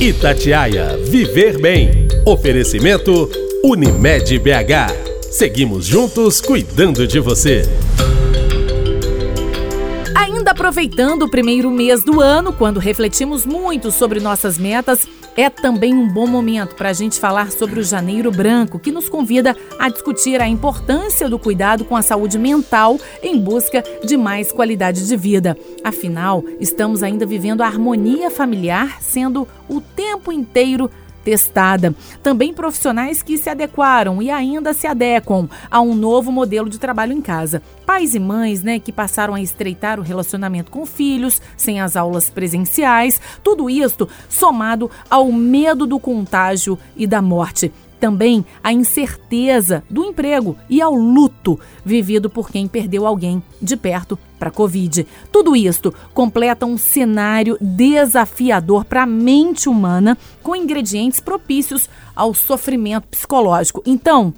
Itatiaia 0.00 0.96
Viver 0.96 1.60
Bem. 1.60 2.06
Oferecimento 2.24 3.28
Unimed 3.64 4.38
BH. 4.38 5.26
Seguimos 5.28 5.86
juntos 5.86 6.40
cuidando 6.40 7.04
de 7.04 7.18
você. 7.18 7.62
Ainda 10.14 10.52
aproveitando 10.52 11.24
o 11.24 11.28
primeiro 11.28 11.68
mês 11.68 12.04
do 12.04 12.20
ano, 12.20 12.52
quando 12.52 12.78
refletimos 12.78 13.44
muito 13.44 13.90
sobre 13.90 14.20
nossas 14.20 14.56
metas, 14.56 15.04
é 15.38 15.48
também 15.48 15.94
um 15.94 16.08
bom 16.08 16.26
momento 16.26 16.74
para 16.74 16.88
a 16.88 16.92
gente 16.92 17.20
falar 17.20 17.52
sobre 17.52 17.78
o 17.78 17.84
Janeiro 17.84 18.32
Branco, 18.32 18.76
que 18.76 18.90
nos 18.90 19.08
convida 19.08 19.56
a 19.78 19.88
discutir 19.88 20.42
a 20.42 20.48
importância 20.48 21.28
do 21.28 21.38
cuidado 21.38 21.84
com 21.84 21.94
a 21.94 22.02
saúde 22.02 22.36
mental 22.36 22.98
em 23.22 23.38
busca 23.38 23.84
de 24.04 24.16
mais 24.16 24.50
qualidade 24.50 25.06
de 25.06 25.16
vida. 25.16 25.56
Afinal, 25.84 26.42
estamos 26.58 27.04
ainda 27.04 27.24
vivendo 27.24 27.62
a 27.62 27.66
harmonia 27.66 28.32
familiar, 28.32 29.00
sendo 29.00 29.46
o 29.68 29.80
tempo 29.80 30.32
inteiro 30.32 30.90
testada. 31.28 31.94
Também 32.22 32.54
profissionais 32.54 33.22
que 33.22 33.36
se 33.36 33.50
adequaram 33.50 34.22
e 34.22 34.30
ainda 34.30 34.72
se 34.72 34.86
adequam 34.86 35.46
a 35.70 35.78
um 35.78 35.94
novo 35.94 36.32
modelo 36.32 36.70
de 36.70 36.78
trabalho 36.78 37.12
em 37.12 37.20
casa. 37.20 37.62
Pais 37.84 38.14
e 38.14 38.18
mães, 38.18 38.62
né, 38.62 38.78
que 38.78 38.90
passaram 38.90 39.34
a 39.34 39.40
estreitar 39.42 40.00
o 40.00 40.02
relacionamento 40.02 40.70
com 40.70 40.86
filhos, 40.86 41.42
sem 41.54 41.82
as 41.82 41.96
aulas 41.96 42.30
presenciais, 42.30 43.20
tudo 43.44 43.68
isto 43.68 44.08
somado 44.26 44.90
ao 45.10 45.30
medo 45.30 45.86
do 45.86 46.00
contágio 46.00 46.78
e 46.96 47.06
da 47.06 47.20
morte 47.20 47.70
também 48.00 48.46
a 48.62 48.72
incerteza 48.72 49.82
do 49.90 50.04
emprego 50.04 50.56
e 50.70 50.80
ao 50.80 50.94
luto 50.94 51.58
vivido 51.84 52.30
por 52.30 52.48
quem 52.48 52.68
perdeu 52.68 53.04
alguém 53.04 53.42
de 53.60 53.76
perto 53.76 54.16
para 54.38 54.48
a 54.48 54.52
Covid. 54.52 55.06
Tudo 55.32 55.56
isto 55.56 55.92
completa 56.14 56.64
um 56.64 56.78
cenário 56.78 57.56
desafiador 57.60 58.84
para 58.84 59.02
a 59.02 59.06
mente 59.06 59.68
humana 59.68 60.16
com 60.42 60.56
ingredientes 60.56 61.20
propícios 61.20 61.88
ao 62.14 62.32
sofrimento 62.32 63.08
psicológico. 63.08 63.82
Então, 63.84 64.32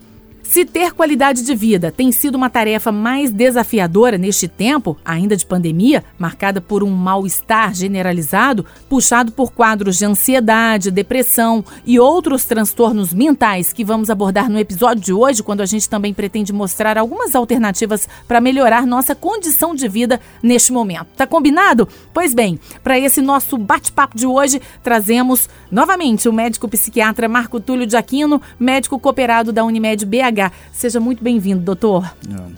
se 0.51 0.65
ter 0.65 0.93
qualidade 0.93 1.45
de 1.45 1.55
vida 1.55 1.93
tem 1.93 2.11
sido 2.11 2.35
uma 2.35 2.51
tarefa 2.51 2.91
mais 2.91 3.31
desafiadora 3.31 4.19
neste 4.19 4.49
tempo, 4.49 4.97
ainda 5.05 5.37
de 5.37 5.47
pandemia, 5.47 6.03
marcada 6.19 6.61
por 6.61 6.83
um 6.83 6.91
mal-estar 6.91 7.73
generalizado, 7.73 8.67
puxado 8.89 9.31
por 9.31 9.53
quadros 9.53 9.97
de 9.97 10.05
ansiedade, 10.05 10.91
depressão 10.91 11.65
e 11.87 12.01
outros 12.01 12.47
transtornos 12.47 13.15
mentais 13.15 13.73
que 13.73 13.85
vamos 13.85 14.11
abordar 14.11 14.51
no 14.51 14.59
episódio 14.59 15.05
de 15.05 15.13
hoje, 15.13 15.41
quando 15.41 15.61
a 15.61 15.67
gente 15.67 15.89
também 15.89 16.13
pretende 16.13 16.53
mostrar 16.53 16.99
algumas 16.99 17.37
alternativas 17.37 18.09
para 18.27 18.41
melhorar 18.41 18.85
nossa 18.85 19.15
condição 19.15 19.73
de 19.73 19.87
vida 19.87 20.21
neste 20.43 20.73
momento. 20.73 21.07
Tá 21.17 21.29
combinado? 21.29 21.89
Pois 22.13 22.35
bem, 22.35 22.59
para 22.83 22.99
esse 22.99 23.23
nosso 23.23 23.57
bate-papo 23.57 24.17
de 24.17 24.27
hoje, 24.27 24.61
trazemos 24.83 25.49
novamente 25.71 26.29
o 26.29 26.33
médico 26.33 26.67
psiquiatra 26.67 27.29
Marco 27.29 27.61
Túlio 27.61 27.87
de 27.87 27.97
Aquino, 27.97 28.43
médico 28.59 28.99
cooperado 28.99 29.53
da 29.53 29.65
Unimed 29.65 30.05
BH 30.05 30.40
Seja 30.73 31.01
muito 31.01 31.23
bem-vindo, 31.23 31.61
doutor. 31.63 32.15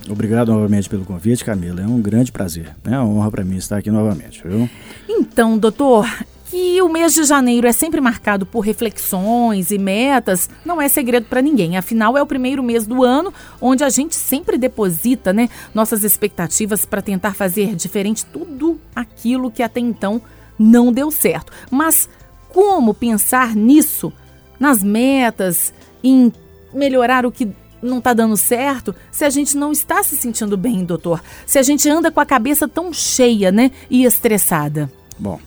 Obrigado 0.08 0.52
novamente 0.52 0.88
pelo 0.88 1.04
convite, 1.04 1.44
Camila. 1.44 1.80
É 1.80 1.86
um 1.86 2.00
grande 2.00 2.30
prazer. 2.30 2.74
É 2.84 2.90
uma 2.90 3.04
honra 3.04 3.30
para 3.30 3.44
mim 3.44 3.56
estar 3.56 3.78
aqui 3.78 3.90
novamente, 3.90 4.42
viu? 4.46 4.68
Então, 5.08 5.56
doutor, 5.58 6.06
que 6.52 6.82
o 6.82 6.88
mês 6.90 7.14
de 7.14 7.24
janeiro 7.24 7.66
é 7.66 7.72
sempre 7.72 7.98
marcado 7.98 8.44
por 8.44 8.60
reflexões 8.60 9.70
e 9.70 9.78
metas, 9.78 10.50
não 10.66 10.82
é 10.82 10.86
segredo 10.86 11.24
para 11.24 11.40
ninguém. 11.40 11.78
Afinal, 11.78 12.14
é 12.16 12.22
o 12.22 12.26
primeiro 12.26 12.62
mês 12.62 12.86
do 12.86 13.02
ano 13.02 13.32
onde 13.58 13.82
a 13.82 13.88
gente 13.88 14.14
sempre 14.14 14.58
deposita, 14.58 15.32
né, 15.32 15.48
nossas 15.74 16.04
expectativas 16.04 16.84
para 16.84 17.00
tentar 17.00 17.34
fazer 17.34 17.74
diferente 17.74 18.26
tudo 18.26 18.78
aquilo 18.94 19.50
que 19.50 19.62
até 19.62 19.80
então 19.80 20.20
não 20.58 20.92
deu 20.92 21.10
certo. 21.10 21.50
Mas 21.70 22.06
como 22.50 22.92
pensar 22.92 23.56
nisso, 23.56 24.12
nas 24.60 24.82
metas, 24.82 25.72
em 26.04 26.30
melhorar 26.74 27.24
o 27.24 27.32
que 27.32 27.48
não 27.82 27.98
está 27.98 28.14
dando 28.14 28.36
certo 28.36 28.94
se 29.10 29.24
a 29.24 29.30
gente 29.30 29.56
não 29.56 29.72
está 29.72 30.02
se 30.02 30.16
sentindo 30.16 30.56
bem, 30.56 30.84
doutor? 30.84 31.22
Se 31.44 31.58
a 31.58 31.62
gente 31.62 31.88
anda 31.88 32.10
com 32.10 32.20
a 32.20 32.26
cabeça 32.26 32.68
tão 32.68 32.92
cheia, 32.92 33.50
né, 33.50 33.70
e 33.90 34.04
estressada? 34.04 34.90
Bom, 35.18 35.38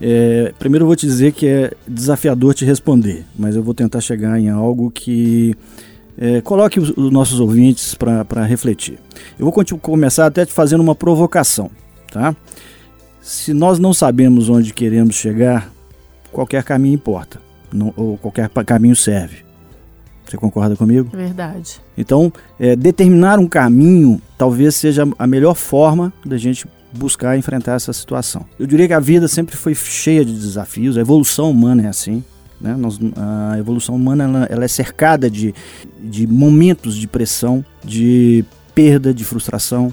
é, 0.00 0.52
primeiro 0.58 0.84
eu 0.84 0.86
vou 0.86 0.96
te 0.96 1.06
dizer 1.06 1.32
que 1.32 1.46
é 1.46 1.72
desafiador 1.86 2.54
te 2.54 2.64
responder, 2.64 3.24
mas 3.38 3.56
eu 3.56 3.62
vou 3.62 3.74
tentar 3.74 4.00
chegar 4.00 4.38
em 4.38 4.48
algo 4.48 4.90
que 4.90 5.56
é, 6.18 6.40
coloque 6.40 6.80
os, 6.80 6.90
os, 6.90 7.10
nossos 7.10 7.40
ouvintes 7.40 7.94
para 7.94 8.44
refletir. 8.44 8.98
Eu 9.38 9.50
vou 9.50 9.64
começar 9.80 10.26
até 10.26 10.44
te 10.44 10.52
fazendo 10.52 10.80
uma 10.80 10.94
provocação, 10.94 11.70
tá? 12.10 12.34
Se 13.20 13.54
nós 13.54 13.78
não 13.78 13.94
sabemos 13.94 14.48
onde 14.48 14.74
queremos 14.74 15.14
chegar, 15.14 15.72
qualquer 16.30 16.62
caminho 16.62 16.94
importa, 16.94 17.40
não, 17.72 17.92
ou 17.96 18.18
qualquer 18.18 18.48
caminho 18.50 18.94
serve. 18.94 19.43
Você 20.26 20.36
concorda 20.36 20.74
comigo? 20.74 21.10
Verdade. 21.12 21.80
Então, 21.96 22.32
é, 22.58 22.74
determinar 22.74 23.38
um 23.38 23.46
caminho 23.46 24.20
talvez 24.38 24.74
seja 24.74 25.06
a 25.18 25.26
melhor 25.26 25.54
forma 25.54 26.12
da 26.24 26.36
gente 26.36 26.66
buscar 26.92 27.36
enfrentar 27.36 27.74
essa 27.74 27.92
situação. 27.92 28.44
Eu 28.58 28.66
diria 28.66 28.86
que 28.86 28.92
a 28.92 29.00
vida 29.00 29.28
sempre 29.28 29.56
foi 29.56 29.74
cheia 29.74 30.24
de 30.24 30.32
desafios, 30.32 30.96
a 30.96 31.00
evolução 31.00 31.50
humana 31.50 31.82
é 31.82 31.88
assim. 31.88 32.24
Né? 32.60 32.74
Nós, 32.76 32.98
a 33.16 33.58
evolução 33.58 33.94
humana 33.94 34.24
ela, 34.24 34.44
ela 34.50 34.64
é 34.64 34.68
cercada 34.68 35.28
de, 35.28 35.54
de 36.02 36.26
momentos 36.26 36.96
de 36.96 37.06
pressão, 37.06 37.64
de 37.84 38.44
perda, 38.74 39.12
de 39.12 39.24
frustração. 39.24 39.92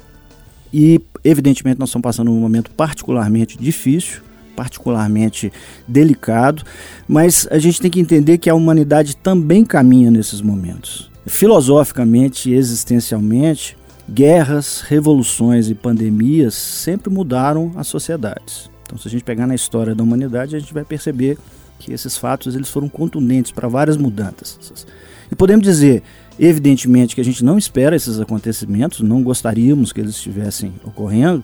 E, 0.74 1.02
evidentemente, 1.24 1.80
nós 1.80 1.90
estamos 1.90 2.04
passando 2.04 2.32
um 2.32 2.40
momento 2.40 2.72
particularmente 2.72 3.58
difícil 3.58 4.22
particularmente 4.62 5.52
delicado, 5.88 6.64
mas 7.08 7.48
a 7.50 7.58
gente 7.58 7.82
tem 7.82 7.90
que 7.90 8.00
entender 8.00 8.38
que 8.38 8.48
a 8.48 8.54
humanidade 8.54 9.18
também 9.18 9.66
caminha 9.66 10.12
nesses 10.12 10.40
momentos. 10.40 11.10
Filosoficamente 11.26 12.52
e 12.52 12.54
existencialmente, 12.54 13.76
guerras, 14.08 14.82
revoluções 14.82 15.68
e 15.68 15.74
pandemias 15.74 16.54
sempre 16.54 17.12
mudaram 17.12 17.72
as 17.76 17.88
sociedades. 17.88 18.70
Então, 18.86 19.00
se 19.00 19.08
a 19.08 19.12
gente 19.12 19.24
pegar 19.24 19.48
na 19.48 19.56
história 19.56 19.96
da 19.96 20.04
humanidade, 20.04 20.56
a 20.56 20.60
gente 20.60 20.76
vai 20.76 20.86
perceber 20.86 21.40
que 21.80 21.92
esses 21.92 22.16
fatos 22.16 22.54
eles 22.56 22.70
foram 22.70 22.88
contundentes 22.88 23.52
para 23.52 23.68
várias 23.68 23.98
mudanças. 23.98 24.86
E 25.32 25.36
podemos 25.36 25.64
dizer, 25.64 26.04
evidentemente, 26.38 27.16
que 27.16 27.22
a 27.22 27.26
gente 27.26 27.44
não 27.44 27.58
espera 27.58 27.96
esses 27.96 28.20
acontecimentos, 28.20 29.00
não 29.00 29.24
gostaríamos 29.24 29.92
que 29.92 30.02
eles 30.02 30.12
estivessem 30.12 30.72
ocorrendo, 30.84 31.44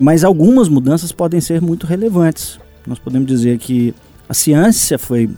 mas 0.00 0.24
algumas 0.24 0.66
mudanças 0.68 1.12
podem 1.12 1.40
ser 1.40 1.60
muito 1.60 1.86
relevantes. 1.86 2.58
Nós 2.86 2.98
podemos 2.98 3.28
dizer 3.28 3.58
que 3.58 3.94
a 4.26 4.32
ciência 4.32 4.98
foi, 4.98 5.28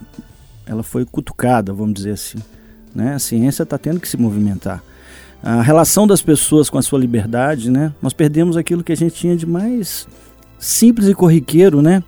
ela 0.64 0.84
foi 0.84 1.04
cutucada, 1.04 1.72
vamos 1.72 1.94
dizer 1.94 2.12
assim. 2.12 2.38
Né? 2.94 3.14
A 3.14 3.18
ciência 3.18 3.64
está 3.64 3.76
tendo 3.76 3.98
que 3.98 4.08
se 4.08 4.16
movimentar. 4.16 4.80
A 5.42 5.60
relação 5.60 6.06
das 6.06 6.22
pessoas 6.22 6.70
com 6.70 6.78
a 6.78 6.82
sua 6.82 7.00
liberdade, 7.00 7.68
né? 7.68 7.92
Nós 8.00 8.12
perdemos 8.12 8.56
aquilo 8.56 8.84
que 8.84 8.92
a 8.92 8.96
gente 8.96 9.16
tinha 9.16 9.34
de 9.34 9.44
mais 9.44 10.06
simples 10.56 11.08
e 11.08 11.14
corriqueiro, 11.14 11.82
né? 11.82 12.04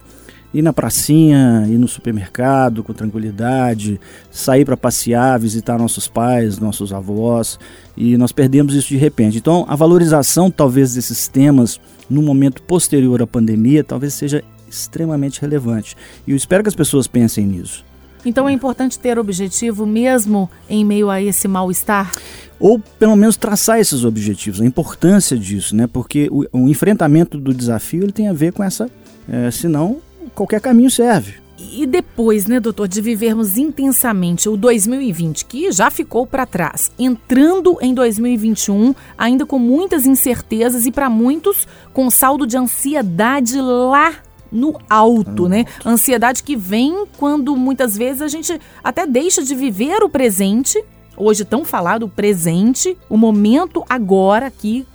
Ir 0.54 0.62
na 0.62 0.72
pracinha, 0.72 1.66
ir 1.68 1.76
no 1.76 1.88
supermercado 1.88 2.84
com 2.84 2.92
tranquilidade, 2.92 4.00
sair 4.30 4.64
para 4.64 4.76
passear, 4.76 5.38
visitar 5.40 5.76
nossos 5.76 6.06
pais, 6.06 6.60
nossos 6.60 6.92
avós, 6.92 7.58
e 7.96 8.16
nós 8.16 8.30
perdemos 8.30 8.74
isso 8.74 8.88
de 8.88 8.96
repente. 8.96 9.36
Então, 9.36 9.66
a 9.68 9.74
valorização 9.74 10.50
talvez 10.50 10.94
desses 10.94 11.26
temas 11.26 11.80
no 12.08 12.22
momento 12.22 12.62
posterior 12.62 13.20
à 13.20 13.26
pandemia 13.26 13.82
talvez 13.82 14.14
seja 14.14 14.44
extremamente 14.68 15.40
relevante. 15.40 15.96
E 16.26 16.30
eu 16.30 16.36
espero 16.36 16.62
que 16.62 16.68
as 16.68 16.74
pessoas 16.74 17.08
pensem 17.08 17.44
nisso. 17.44 17.84
Então 18.24 18.48
é 18.48 18.52
importante 18.52 18.98
ter 18.98 19.18
objetivo 19.18 19.84
mesmo 19.84 20.50
em 20.68 20.84
meio 20.84 21.10
a 21.10 21.20
esse 21.20 21.46
mal-estar? 21.46 22.10
Ou 22.58 22.78
pelo 22.98 23.14
menos 23.16 23.36
traçar 23.36 23.78
esses 23.78 24.04
objetivos, 24.04 24.60
a 24.60 24.64
importância 24.64 25.36
disso, 25.36 25.76
né? 25.76 25.86
Porque 25.86 26.28
o, 26.30 26.46
o 26.50 26.68
enfrentamento 26.68 27.38
do 27.38 27.52
desafio 27.52 28.02
ele 28.02 28.12
tem 28.12 28.28
a 28.28 28.32
ver 28.32 28.52
com 28.52 28.64
essa. 28.64 28.88
É, 29.28 29.50
senão 29.50 29.98
qualquer 30.34 30.60
caminho 30.60 30.90
serve. 30.90 31.44
E 31.72 31.86
depois, 31.86 32.46
né, 32.46 32.60
doutor, 32.60 32.86
de 32.86 33.00
vivermos 33.00 33.56
intensamente 33.56 34.48
o 34.48 34.56
2020, 34.56 35.44
que 35.44 35.72
já 35.72 35.90
ficou 35.90 36.26
para 36.26 36.46
trás, 36.46 36.90
entrando 36.98 37.78
em 37.80 37.94
2021, 37.94 38.94
ainda 39.16 39.46
com 39.46 39.58
muitas 39.58 40.06
incertezas 40.06 40.86
e 40.86 40.92
para 40.92 41.08
muitos 41.08 41.66
com 41.92 42.10
saldo 42.10 42.46
de 42.46 42.56
ansiedade 42.56 43.60
lá 43.60 44.14
no 44.50 44.78
alto, 44.88 45.48
né? 45.48 45.64
Ansiedade 45.84 46.42
que 46.42 46.54
vem 46.54 47.06
quando 47.16 47.56
muitas 47.56 47.96
vezes 47.96 48.22
a 48.22 48.28
gente 48.28 48.60
até 48.82 49.06
deixa 49.06 49.42
de 49.42 49.54
viver 49.54 50.02
o 50.02 50.08
presente, 50.08 50.82
hoje 51.16 51.44
tão 51.44 51.64
falado 51.64 52.04
o 52.04 52.08
presente, 52.08 52.96
o 53.08 53.16
momento 53.16 53.84
agora 53.88 54.46
aqui, 54.46 54.86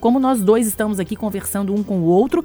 como 0.00 0.18
nós 0.18 0.40
dois 0.40 0.66
estamos 0.66 0.98
aqui 0.98 1.14
conversando 1.14 1.72
um 1.72 1.82
com 1.82 2.00
o 2.00 2.04
outro, 2.04 2.44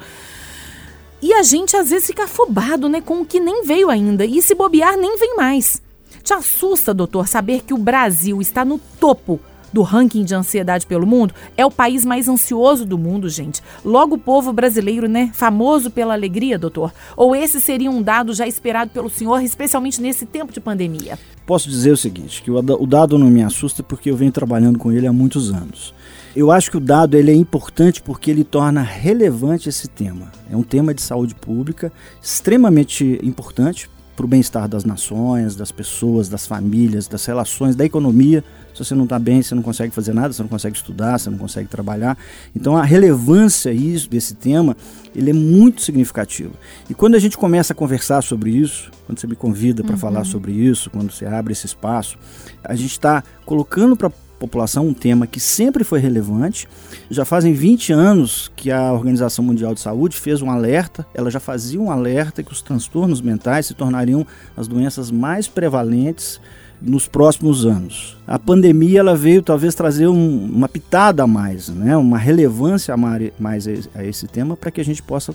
e 1.21 1.33
a 1.33 1.43
gente 1.43 1.75
às 1.75 1.89
vezes 1.89 2.07
fica 2.07 2.25
afobado, 2.25 2.87
né, 2.87 3.01
com 3.01 3.21
o 3.21 3.25
que 3.25 3.39
nem 3.39 3.63
veio 3.63 3.89
ainda. 3.89 4.25
E 4.25 4.41
se 4.41 4.53
bobear, 4.53 4.97
nem 4.97 5.17
vem 5.17 5.35
mais. 5.35 5.81
Te 6.23 6.33
assusta, 6.33 6.93
doutor, 6.93 7.27
saber 7.27 7.61
que 7.61 7.73
o 7.73 7.77
Brasil 7.77 8.41
está 8.41 8.63
no 8.63 8.77
topo 8.99 9.39
do 9.71 9.81
ranking 9.81 10.23
de 10.23 10.33
ansiedade 10.33 10.85
pelo 10.85 11.05
mundo, 11.05 11.33
é 11.55 11.65
o 11.65 11.71
país 11.71 12.05
mais 12.05 12.27
ansioso 12.27 12.85
do 12.85 12.97
mundo, 12.97 13.29
gente. 13.29 13.61
Logo 13.83 14.15
o 14.15 14.17
povo 14.17 14.53
brasileiro, 14.53 15.07
né? 15.07 15.29
Famoso 15.33 15.91
pela 15.91 16.13
alegria, 16.13 16.57
doutor. 16.57 16.93
Ou 17.15 17.35
esse 17.35 17.59
seria 17.59 17.91
um 17.91 18.01
dado 18.01 18.33
já 18.33 18.47
esperado 18.47 18.91
pelo 18.91 19.09
senhor, 19.09 19.41
especialmente 19.41 20.01
nesse 20.01 20.25
tempo 20.25 20.53
de 20.53 20.59
pandemia? 20.59 21.19
Posso 21.45 21.69
dizer 21.69 21.91
o 21.91 21.97
seguinte, 21.97 22.41
que 22.41 22.51
o 22.51 22.87
dado 22.87 23.17
não 23.17 23.27
me 23.27 23.43
assusta 23.43 23.83
porque 23.83 24.09
eu 24.09 24.15
venho 24.15 24.31
trabalhando 24.31 24.79
com 24.79 24.91
ele 24.91 25.07
há 25.07 25.13
muitos 25.13 25.51
anos. 25.51 25.93
Eu 26.37 26.51
acho 26.51 26.69
que 26.69 26.77
o 26.77 26.79
dado 26.79 27.17
ele 27.17 27.31
é 27.31 27.33
importante 27.33 27.99
porque 27.99 28.29
ele 28.29 28.43
torna 28.43 28.83
relevante 28.83 29.69
esse 29.69 29.87
tema. 29.87 30.31
É 30.51 30.55
um 30.55 30.61
tema 30.61 30.93
de 30.93 31.01
saúde 31.01 31.33
pública 31.33 31.91
extremamente 32.21 33.19
importante 33.23 33.89
para 34.15 34.23
o 34.23 34.29
bem-estar 34.29 34.67
das 34.67 34.85
nações, 34.85 35.55
das 35.55 35.71
pessoas, 35.71 36.29
das 36.29 36.45
famílias, 36.45 37.07
das 37.07 37.25
relações, 37.25 37.75
da 37.75 37.83
economia. 37.83 38.43
Se 38.71 38.85
você 38.85 38.93
não 38.93 39.05
está 39.05 39.17
bem, 39.17 39.41
você 39.41 39.55
não 39.55 39.63
consegue 39.63 39.91
fazer 39.91 40.13
nada, 40.13 40.31
você 40.31 40.43
não 40.43 40.47
consegue 40.47 40.75
estudar, 40.77 41.17
você 41.17 41.27
não 41.31 41.39
consegue 41.39 41.67
trabalhar. 41.67 42.15
Então 42.55 42.77
a 42.77 42.83
relevância 42.83 43.71
isso, 43.73 44.07
desse 44.07 44.35
tema 44.35 44.77
ele 45.15 45.31
é 45.31 45.33
muito 45.33 45.81
significativo. 45.81 46.53
E 46.87 46.93
quando 46.93 47.15
a 47.15 47.19
gente 47.19 47.35
começa 47.35 47.73
a 47.73 47.75
conversar 47.75 48.21
sobre 48.21 48.51
isso, 48.51 48.91
quando 49.07 49.19
você 49.19 49.25
me 49.25 49.35
convida 49.35 49.83
para 49.83 49.93
uhum. 49.93 49.99
falar 49.99 50.23
sobre 50.23 50.51
isso, 50.51 50.91
quando 50.91 51.11
você 51.11 51.25
abre 51.25 51.53
esse 51.53 51.65
espaço, 51.65 52.15
a 52.63 52.75
gente 52.75 52.91
está 52.91 53.23
colocando 53.43 53.97
para 53.97 54.11
população 54.39 54.87
um 54.87 54.93
tema 54.93 55.27
que 55.27 55.39
sempre 55.39 55.83
foi 55.83 55.99
relevante. 55.99 56.67
Já 57.09 57.25
fazem 57.25 57.53
20 57.53 57.93
anos 57.93 58.51
que 58.55 58.71
a 58.71 58.93
Organização 58.93 59.43
Mundial 59.43 59.73
de 59.73 59.79
Saúde 59.79 60.17
fez 60.17 60.41
um 60.41 60.49
alerta, 60.49 61.05
ela 61.13 61.29
já 61.29 61.39
fazia 61.39 61.79
um 61.79 61.91
alerta 61.91 62.43
que 62.43 62.51
os 62.51 62.61
transtornos 62.61 63.21
mentais 63.21 63.65
se 63.65 63.73
tornariam 63.73 64.25
as 64.55 64.67
doenças 64.67 65.11
mais 65.11 65.47
prevalentes 65.47 66.39
nos 66.81 67.07
próximos 67.07 67.65
anos. 67.65 68.17
A 68.27 68.37
pandemia 68.37 68.99
ela 68.99 69.15
veio 69.15 69.41
talvez 69.41 69.73
trazer 69.73 70.07
um, 70.07 70.45
uma 70.45 70.69
pitada 70.69 71.23
a 71.23 71.27
mais, 71.27 71.69
né? 71.69 71.97
uma 71.97 72.17
relevância 72.17 72.93
a 72.93 72.97
mais 72.97 73.67
a 73.95 74.05
esse 74.05 74.27
tema 74.27 74.55
para 74.55 74.69
que 74.69 74.79
a 74.79 74.85
gente 74.85 75.01
possa 75.01 75.33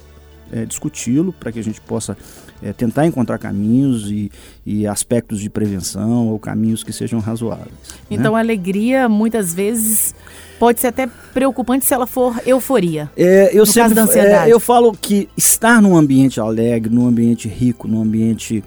é, 0.53 0.65
discuti-lo, 0.65 1.33
para 1.33 1.51
que 1.51 1.59
a 1.59 1.65
gente 1.65 1.81
possa 1.81 2.17
é, 2.63 2.73
tentar 2.73 3.07
encontrar 3.07 3.39
caminhos 3.39 4.11
e, 4.11 4.31
e, 4.65 4.87
aspectos 4.87 5.41
de 5.41 5.51
prevenção 5.51 6.29
ou 6.29 6.39
caminhos 6.39 6.85
que 6.85 6.93
sejam 6.93 7.19
razoáveis. 7.19 7.69
Né? 7.69 7.97
Então, 8.11 8.33
né? 8.33 8.39
a 8.39 8.41
alegria, 8.41 9.09
muitas 9.09 9.53
vezes, 9.53 10.15
pode 10.59 10.81
ser 10.81 10.89
até 10.89 11.09
preocupante 11.35 11.85
se 11.85 11.93
ela 11.93 12.07
for 12.07 12.41
euforia. 12.47 13.11
É, 13.17 13.51
eu 13.53 13.67
sempre 13.67 13.99
é, 14.19 14.49
eu 14.49 14.61
falo 14.61 14.93
que 14.93 15.29
estar 15.37 15.83
num 15.83 15.97
ambiente 15.97 16.41
alegre, 16.41 16.93
num 16.95 17.07
ambiente 17.07 17.49
rico, 17.49 17.89
num 17.89 18.01
ambiente 18.01 18.63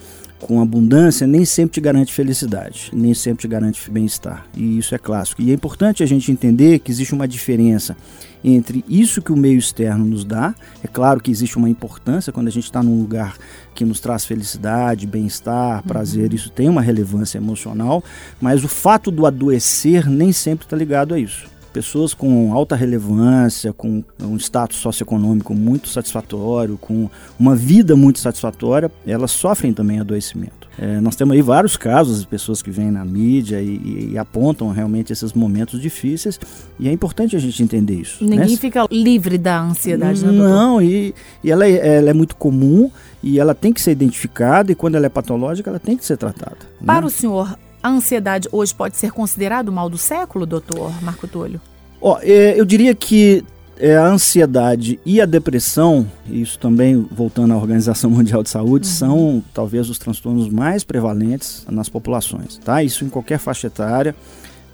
com 0.45 0.62
abundância 0.62 1.25
nem 1.25 1.44
sempre 1.44 1.74
te 1.74 1.81
garante 1.81 2.13
felicidade, 2.13 2.92
nem 2.94 3.15
sempre 3.15 3.42
te 3.42 3.47
garante 3.47 3.89
bem-estar. 3.89 4.45
E 4.56 4.77
isso 4.77 4.94
é 4.94 4.97
clássico. 5.00 5.42
E 5.42 5.50
é 5.50 5.53
importante 5.56 6.03
a 6.03 6.06
gente 6.06 6.31
entender 6.31 6.77
que 6.77 6.92
existe 6.92 7.15
uma 7.15 7.27
diferença 7.27 7.97
entre 8.44 8.86
isso 8.88 9.24
que 9.24 9.31
o 9.31 9.36
meio 9.36 9.57
externo 9.57 10.06
nos 10.06 10.24
dá. 10.24 10.53
É 10.83 10.88
claro 10.88 11.19
que 11.19 11.31
existe 11.31 11.57
uma 11.57 11.68
importância 11.68 12.31
quando 12.31 12.47
a 12.47 12.51
gente 12.51 12.65
está 12.65 12.83
num 12.83 13.00
lugar 13.00 13.36
que 13.74 13.83
nos 13.83 14.00
traz 14.00 14.24
felicidade, 14.24 15.07
bem-estar, 15.07 15.81
prazer, 15.81 16.30
uhum. 16.30 16.36
isso 16.36 16.51
tem 16.51 16.69
uma 16.69 16.81
relevância 16.81 17.39
emocional, 17.39 18.03
mas 18.39 18.63
o 18.63 18.68
fato 18.68 19.09
do 19.09 19.25
adoecer 19.25 20.07
nem 20.07 20.31
sempre 20.31 20.68
está 20.68 20.77
ligado 20.77 21.15
a 21.15 21.19
isso 21.19 21.54
pessoas 21.75 22.13
com 22.13 22.54
alta 22.54 22.74
relevância, 22.74 23.74
com 23.74 24.01
um 24.22 24.38
status 24.38 24.77
socioeconômico 24.77 25.54
muito 25.54 25.89
satisfatório, 25.89 26.77
com 26.77 27.10
uma 27.38 27.54
vida 27.54 27.98
muito 27.98 28.19
satisfatória, 28.19 28.89
elas 29.06 29.31
sofrem 29.31 29.74
também 29.74 30.00
adoecimento. 30.00 30.69
É, 30.80 31.01
nós 31.01 31.18
temos 31.18 31.36
aí 31.36 31.42
vários 31.42 31.75
casos 31.75 32.22
de 32.22 32.27
pessoas 32.27 32.62
que 32.62 32.72
vêm 32.72 32.89
na 32.92 33.04
mídia 33.04 33.62
e, 33.62 33.75
e, 33.75 34.10
e, 34.13 34.18
apontam 34.18 34.72
realmente 34.72 35.12
esses 35.12 35.33
momentos 35.33 35.81
difíceis 35.81 36.39
e 36.80 36.88
é 36.88 36.92
importante 36.94 37.36
a 37.36 37.39
gente 37.39 37.62
entender 37.62 37.95
isso. 37.95 38.24
Ninguém 38.24 38.51
né? 38.51 38.57
fica 38.57 38.88
livre 38.89 39.38
da 39.38 39.62
ansiedade, 39.62 40.25
né, 40.25 40.31
Não, 40.31 40.81
e, 40.81 41.13
e 41.44 41.51
ela, 41.51 41.68
é, 41.68 41.98
ela 41.98 42.10
é 42.10 42.13
muito 42.13 42.38
comum 42.38 42.89
e 43.22 43.38
ela 43.38 43.54
tem 43.54 43.74
que 43.74 43.81
ser 43.81 43.92
identificada 43.92 44.72
e 44.72 44.75
quando 44.75 44.95
ela 44.95 45.07
é 45.07 45.10
patológica 45.10 45.69
ela 45.69 45.80
tem 45.80 45.98
que 45.98 46.06
ser 46.06 46.16
tratada. 46.16 46.57
Para 46.86 47.01
né? 47.01 47.07
o 47.07 47.10
senhor, 47.10 47.57
a 47.85 47.89
ansiedade 47.89 48.49
hoje 48.51 48.73
pode 48.73 48.97
ser 48.97 49.11
considerado 49.11 49.69
o 49.69 49.71
mal 49.71 49.87
do 49.91 49.97
século, 49.97 50.47
doutor 50.47 50.91
Marco 51.03 51.27
Túlio? 51.27 51.61
Ó, 52.01 52.17
é, 52.19 52.59
eu 52.59 52.65
diria 52.65 52.95
que 52.95 53.45
é, 53.77 53.95
a 53.95 54.07
ansiedade 54.07 54.99
e 55.05 55.21
a 55.21 55.25
depressão, 55.25 56.07
isso 56.27 56.57
também 56.57 57.07
voltando 57.11 57.53
à 57.53 57.55
Organização 57.55 58.09
Mundial 58.11 58.41
de 58.41 58.49
Saúde, 58.49 58.87
uhum. 58.87 58.93
são 58.93 59.43
talvez 59.53 59.87
os 59.87 59.99
transtornos 59.99 60.49
mais 60.49 60.83
prevalentes 60.83 61.63
nas 61.69 61.87
populações, 61.87 62.57
tá? 62.57 62.81
Isso 62.81 63.05
em 63.05 63.09
qualquer 63.09 63.37
faixa 63.37 63.67
etária, 63.67 64.15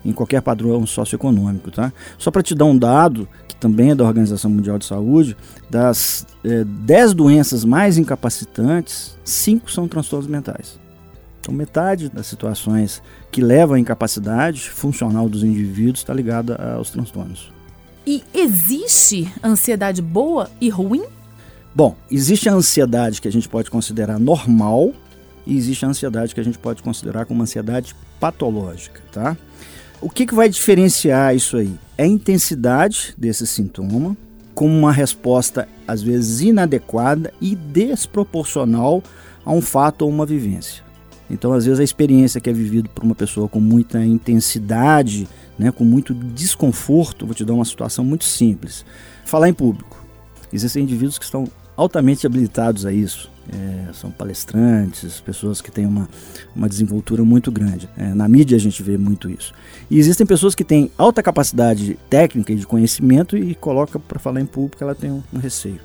em 0.05 0.13
qualquer 0.13 0.41
padrão 0.41 0.85
socioeconômico, 0.85 1.69
tá? 1.69 1.91
Só 2.17 2.31
para 2.31 2.41
te 2.41 2.55
dar 2.55 2.63
um 2.63 2.77
dado, 2.77 3.27
que 3.45 3.57
também 3.57 3.91
é 3.91 3.95
da 3.95 4.05
Organização 4.05 4.49
Mundial 4.49 4.77
de 4.79 4.85
Saúde, 4.85 5.35
das 5.69 6.25
10 6.45 7.11
é, 7.11 7.13
doenças 7.13 7.65
mais 7.65 7.97
incapacitantes, 7.97 9.17
5 9.25 9.69
são 9.69 9.85
transtornos 9.85 10.27
mentais. 10.27 10.79
Então, 11.41 11.53
metade 11.53 12.07
das 12.07 12.27
situações 12.27 13.01
que 13.31 13.41
levam 13.41 13.75
à 13.75 13.79
incapacidade 13.79 14.69
funcional 14.69 15.27
dos 15.27 15.43
indivíduos 15.43 15.99
está 15.99 16.13
ligada 16.13 16.55
aos 16.75 16.91
transtornos. 16.91 17.51
E 18.05 18.23
existe 18.31 19.31
ansiedade 19.43 20.01
boa 20.01 20.49
e 20.61 20.69
ruim? 20.69 21.03
Bom, 21.73 21.95
existe 22.11 22.47
a 22.47 22.53
ansiedade 22.53 23.19
que 23.19 23.27
a 23.27 23.31
gente 23.31 23.49
pode 23.49 23.71
considerar 23.71 24.19
normal 24.19 24.93
e 25.45 25.57
existe 25.57 25.83
a 25.83 25.87
ansiedade 25.87 26.35
que 26.35 26.41
a 26.41 26.43
gente 26.43 26.59
pode 26.59 26.83
considerar 26.83 27.25
como 27.25 27.41
ansiedade 27.41 27.95
patológica, 28.19 29.01
tá? 29.11 29.35
O 29.99 30.09
que, 30.09 30.25
que 30.25 30.35
vai 30.35 30.47
diferenciar 30.47 31.35
isso 31.35 31.57
aí? 31.57 31.73
É 31.97 32.03
a 32.03 32.07
intensidade 32.07 33.15
desse 33.17 33.47
sintoma, 33.47 34.15
como 34.53 34.77
uma 34.77 34.91
resposta 34.91 35.67
às 35.87 36.03
vezes 36.03 36.41
inadequada 36.41 37.33
e 37.41 37.55
desproporcional 37.55 39.01
a 39.45 39.51
um 39.51 39.61
fato 39.61 40.03
ou 40.03 40.09
uma 40.09 40.25
vivência. 40.25 40.90
Então, 41.31 41.53
às 41.53 41.65
vezes, 41.65 41.79
a 41.79 41.83
experiência 41.83 42.41
que 42.41 42.49
é 42.49 42.53
vivida 42.53 42.89
por 42.93 43.03
uma 43.03 43.15
pessoa 43.15 43.47
com 43.47 43.59
muita 43.59 44.03
intensidade, 44.05 45.27
né, 45.57 45.71
com 45.71 45.85
muito 45.85 46.13
desconforto, 46.13 47.25
vou 47.25 47.33
te 47.33 47.45
dar 47.45 47.53
uma 47.53 47.65
situação 47.65 48.03
muito 48.03 48.25
simples. 48.25 48.85
Falar 49.25 49.47
em 49.47 49.53
público. 49.53 50.05
Existem 50.51 50.83
indivíduos 50.83 51.17
que 51.17 51.23
estão 51.23 51.47
altamente 51.77 52.27
habilitados 52.27 52.85
a 52.85 52.91
isso. 52.91 53.31
É, 53.51 53.91
são 53.93 54.11
palestrantes, 54.11 55.19
pessoas 55.19 55.61
que 55.61 55.71
têm 55.71 55.85
uma, 55.85 56.07
uma 56.55 56.69
desenvoltura 56.69 57.23
muito 57.23 57.51
grande. 57.51 57.89
É, 57.97 58.13
na 58.13 58.27
mídia 58.27 58.55
a 58.55 58.59
gente 58.59 58.83
vê 58.83 58.97
muito 58.97 59.29
isso. 59.29 59.53
E 59.89 59.97
existem 59.97 60.27
pessoas 60.27 60.53
que 60.53 60.63
têm 60.63 60.91
alta 60.97 61.23
capacidade 61.23 61.97
técnica 62.09 62.53
e 62.53 62.55
de 62.57 62.67
conhecimento 62.67 63.37
e 63.37 63.55
coloca 63.55 63.97
para 63.99 64.19
falar 64.19 64.41
em 64.41 64.45
público 64.45 64.83
ela 64.83 64.93
tem 64.93 65.11
um, 65.11 65.23
um 65.33 65.39
receio. 65.39 65.79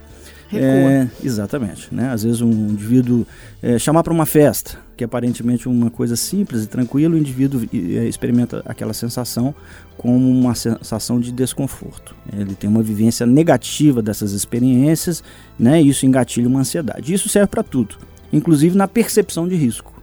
É, 0.52 1.08
exatamente. 1.24 1.92
Né? 1.92 2.10
Às 2.10 2.22
vezes 2.22 2.40
um 2.40 2.50
indivíduo 2.50 3.26
é, 3.62 3.78
chamar 3.78 4.02
para 4.02 4.12
uma 4.12 4.26
festa, 4.26 4.78
que 4.96 5.02
é 5.02 5.06
aparentemente 5.06 5.68
uma 5.68 5.90
coisa 5.90 6.14
simples 6.16 6.64
e 6.64 6.66
tranquila, 6.66 7.14
o 7.14 7.18
indivíduo 7.18 7.62
é, 7.72 8.06
experimenta 8.06 8.62
aquela 8.64 8.92
sensação 8.92 9.54
como 9.96 10.30
uma 10.30 10.54
sensação 10.54 11.18
de 11.18 11.32
desconforto. 11.32 12.14
Ele 12.32 12.54
tem 12.54 12.68
uma 12.68 12.82
vivência 12.82 13.26
negativa 13.26 14.02
dessas 14.02 14.32
experiências, 14.32 15.22
né? 15.58 15.82
E 15.82 15.88
isso 15.88 16.06
engatilha 16.06 16.48
uma 16.48 16.60
ansiedade. 16.60 17.12
Isso 17.12 17.28
serve 17.28 17.48
para 17.48 17.62
tudo, 17.62 17.96
inclusive 18.32 18.76
na 18.76 18.86
percepção 18.86 19.48
de 19.48 19.56
risco. 19.56 19.95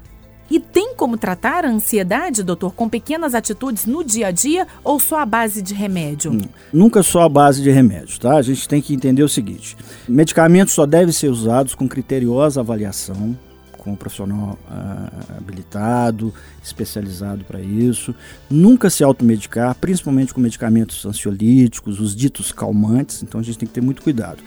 E 0.53 0.60
tem 0.60 0.93
como 0.93 1.17
tratar 1.17 1.65
a 1.65 1.67
ansiedade, 1.67 2.43
doutor, 2.43 2.75
com 2.75 2.88
pequenas 2.88 3.33
atitudes 3.33 3.88
no 3.88 4.03
dia 4.03 4.27
a 4.27 4.31
dia 4.31 4.67
ou 4.83 5.00
só 5.00 5.17
a 5.17 5.25
base 5.25 5.63
de 5.63 5.74
remédio? 5.74 6.31
Hum, 6.31 6.41
nunca 6.72 7.01
só 7.01 7.24
a 7.24 7.29
base 7.29 7.60
de 7.60 7.72
remédio, 7.72 8.19
tá? 8.19 8.36
A 8.36 8.41
gente 8.43 8.69
tem 8.69 8.79
que 8.79 8.93
entender 8.93 9.24
o 9.24 9.27
seguinte: 9.27 9.75
medicamentos 10.07 10.75
só 10.75 10.86
devem 10.86 11.12
ser 11.12 11.29
usados 11.29 11.74
com 11.74 11.89
criteriosa 11.89 12.60
avaliação, 12.60 13.36
com 13.83 13.91
um 13.91 13.95
profissional 13.95 14.57
ah, 14.69 15.09
habilitado, 15.37 16.33
especializado 16.63 17.43
para 17.43 17.61
isso. 17.61 18.15
Nunca 18.49 18.89
se 18.89 19.03
automedicar, 19.03 19.75
principalmente 19.75 20.33
com 20.33 20.39
medicamentos 20.39 21.05
ansiolíticos, 21.05 21.99
os 21.99 22.15
ditos 22.15 22.51
calmantes, 22.51 23.21
então 23.21 23.39
a 23.39 23.43
gente 23.43 23.57
tem 23.57 23.67
que 23.67 23.73
ter 23.73 23.81
muito 23.81 24.01
cuidado. 24.01 24.41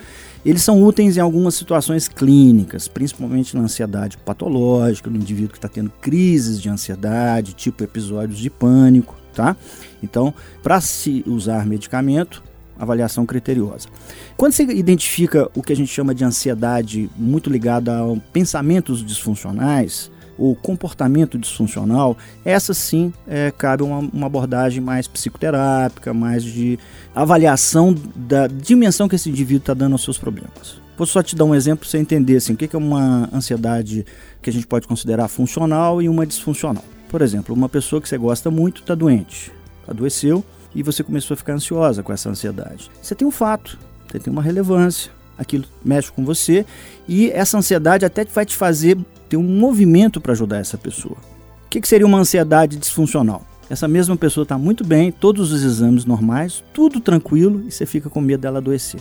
Eles 0.44 0.62
são 0.62 0.82
úteis 0.82 1.16
em 1.16 1.20
algumas 1.20 1.56
situações 1.56 2.06
clínicas, 2.06 2.86
principalmente 2.86 3.56
na 3.56 3.62
ansiedade 3.62 4.16
patológica, 4.16 5.10
no 5.10 5.16
indivíduo 5.16 5.50
que 5.50 5.58
está 5.58 5.68
tendo 5.68 5.90
crises 6.00 6.60
de 6.60 6.68
ansiedade, 6.68 7.52
tipo 7.52 7.82
episódios 7.82 8.38
de 8.38 8.48
pânico, 8.48 9.16
tá? 9.34 9.56
Então, 10.00 10.32
para 10.62 10.80
se 10.80 11.24
usar 11.26 11.66
medicamento, 11.66 12.44
avaliação 12.78 13.25
criteriosa. 13.25 13.88
Quando 14.37 14.52
você 14.52 14.64
identifica 14.64 15.50
o 15.54 15.62
que 15.62 15.73
a 15.73 15.76
gente 15.76 15.92
chama 15.92 16.14
de 16.14 16.25
ansiedade 16.25 17.11
muito 17.16 17.50
ligada 17.50 17.92
a 17.92 18.16
pensamentos 18.33 19.04
disfuncionais, 19.04 20.11
o 20.38 20.54
comportamento 20.54 21.38
disfuncional, 21.38 22.16
essa 22.45 22.75
sim 22.75 23.12
é, 23.26 23.50
cabe 23.50 23.83
uma, 23.83 23.99
uma, 23.99 24.26
abordagem 24.26 24.83
mais 24.83 25.09
psicoterápica, 25.09 26.12
mais 26.12 26.45
de 26.45 26.78
avaliação 27.14 27.95
da 28.14 28.47
dimensão 28.47 29.09
que 29.09 29.16
esse 29.16 29.30
indivíduo 29.30 29.62
está 29.62 29.75
dando 29.75 29.92
aos 29.92 30.04
seus 30.04 30.18
problemas. 30.18 30.80
Vou 30.97 31.06
só 31.06 31.23
te 31.23 31.37
dar 31.37 31.45
um 31.45 31.54
exemplo 31.54 31.80
para 31.80 31.90
você 31.90 31.99
entender 31.99 32.37
assim, 32.37 32.54
o 32.54 32.56
que 32.56 32.75
é 32.75 32.78
uma 32.78 33.28
ansiedade 33.33 34.04
que 34.40 34.49
a 34.49 34.52
gente 34.52 34.66
pode 34.66 34.87
considerar 34.87 35.28
funcional 35.28 36.00
e 36.00 36.09
uma 36.09 36.26
disfuncional. 36.26 36.85
Por 37.09 37.23
exemplo, 37.23 37.54
uma 37.54 37.68
pessoa 37.68 38.00
que 38.00 38.09
você 38.09 38.18
gosta 38.18 38.50
muito 38.50 38.80
está 38.80 38.95
doente, 38.95 39.52
adoeceu, 39.87 40.45
e 40.76 40.83
você 40.83 41.02
começou 41.02 41.35
a 41.35 41.38
ficar 41.38 41.54
ansiosa 41.54 42.02
com 42.02 42.12
essa 42.12 42.28
ansiedade. 42.28 42.90
Você 43.00 43.14
tem 43.14 43.26
um 43.26 43.30
fato, 43.30 43.78
você 44.06 44.21
tem 44.21 44.30
uma 44.30 44.42
relevância, 44.42 45.11
aquilo 45.38 45.64
mexe 45.83 46.12
com 46.12 46.25
você 46.25 46.66
e 47.09 47.30
essa 47.30 47.56
ansiedade 47.56 48.04
até 48.04 48.25
vai 48.26 48.45
te 48.45 48.54
fazer 48.54 48.97
ter 49.28 49.38
um 49.38 49.42
movimento 49.42 50.21
para 50.21 50.33
ajudar 50.33 50.59
essa 50.59 50.76
pessoa. 50.76 51.16
O 51.64 51.68
que, 51.71 51.80
que 51.80 51.88
seria 51.88 52.06
uma 52.06 52.18
ansiedade 52.18 52.76
disfuncional? 52.76 53.45
Essa 53.68 53.88
mesma 53.88 54.16
pessoa 54.16 54.42
está 54.45 54.56
muito 54.56 54.85
bem, 54.85 55.11
todos 55.11 55.50
os 55.50 55.64
exames 55.64 56.04
normais, 56.04 56.62
tudo 56.73 57.00
tranquilo 57.00 57.64
e 57.66 57.73
você 57.73 57.87
fica 57.87 58.09
com 58.11 58.21
medo 58.21 58.42
dela 58.42 58.59
adoecer. 58.59 59.00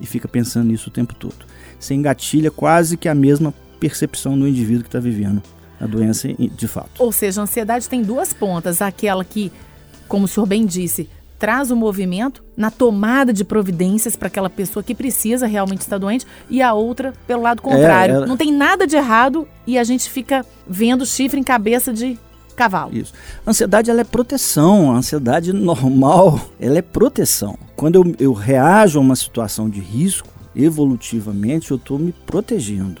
E 0.00 0.06
fica 0.06 0.26
pensando 0.26 0.68
nisso 0.68 0.88
o 0.88 0.92
tempo 0.92 1.14
todo. 1.14 1.44
Você 1.78 1.94
engatilha 1.94 2.50
quase 2.50 2.96
que 2.96 3.08
a 3.08 3.14
mesma 3.14 3.52
percepção 3.80 4.38
do 4.38 4.46
indivíduo 4.46 4.82
que 4.82 4.88
está 4.88 5.00
vivendo 5.00 5.42
a 5.80 5.86
doença 5.86 6.28
de 6.32 6.68
fato. 6.68 7.02
Ou 7.02 7.10
seja, 7.10 7.40
a 7.40 7.44
ansiedade 7.44 7.88
tem 7.88 8.02
duas 8.02 8.32
pontas: 8.32 8.80
aquela 8.80 9.24
que, 9.24 9.50
como 10.12 10.26
o 10.26 10.28
senhor 10.28 10.44
bem 10.44 10.66
disse, 10.66 11.08
traz 11.38 11.70
o 11.70 11.74
movimento 11.74 12.44
na 12.54 12.70
tomada 12.70 13.32
de 13.32 13.46
providências 13.46 14.14
para 14.14 14.28
aquela 14.28 14.50
pessoa 14.50 14.82
que 14.82 14.94
precisa 14.94 15.46
realmente 15.46 15.80
estar 15.80 15.96
doente 15.96 16.26
e 16.50 16.60
a 16.60 16.74
outra 16.74 17.14
pelo 17.26 17.40
lado 17.40 17.62
contrário. 17.62 18.12
É, 18.12 18.16
ela... 18.18 18.26
Não 18.26 18.36
tem 18.36 18.52
nada 18.52 18.86
de 18.86 18.94
errado 18.94 19.48
e 19.66 19.78
a 19.78 19.84
gente 19.84 20.10
fica 20.10 20.44
vendo 20.68 21.06
chifre 21.06 21.40
em 21.40 21.42
cabeça 21.42 21.94
de 21.94 22.18
cavalo. 22.54 22.94
Isso. 22.94 23.14
A 23.46 23.50
ansiedade 23.52 23.90
ela 23.90 24.02
é 24.02 24.04
proteção, 24.04 24.92
a 24.92 24.96
ansiedade 24.96 25.50
normal, 25.50 26.38
ela 26.60 26.76
é 26.76 26.82
proteção. 26.82 27.58
Quando 27.74 27.94
eu, 27.94 28.14
eu 28.18 28.32
reajo 28.34 28.98
a 28.98 29.00
uma 29.00 29.16
situação 29.16 29.66
de 29.66 29.80
risco, 29.80 30.28
evolutivamente 30.54 31.70
eu 31.70 31.78
estou 31.78 31.98
me 31.98 32.12
protegendo. 32.26 33.00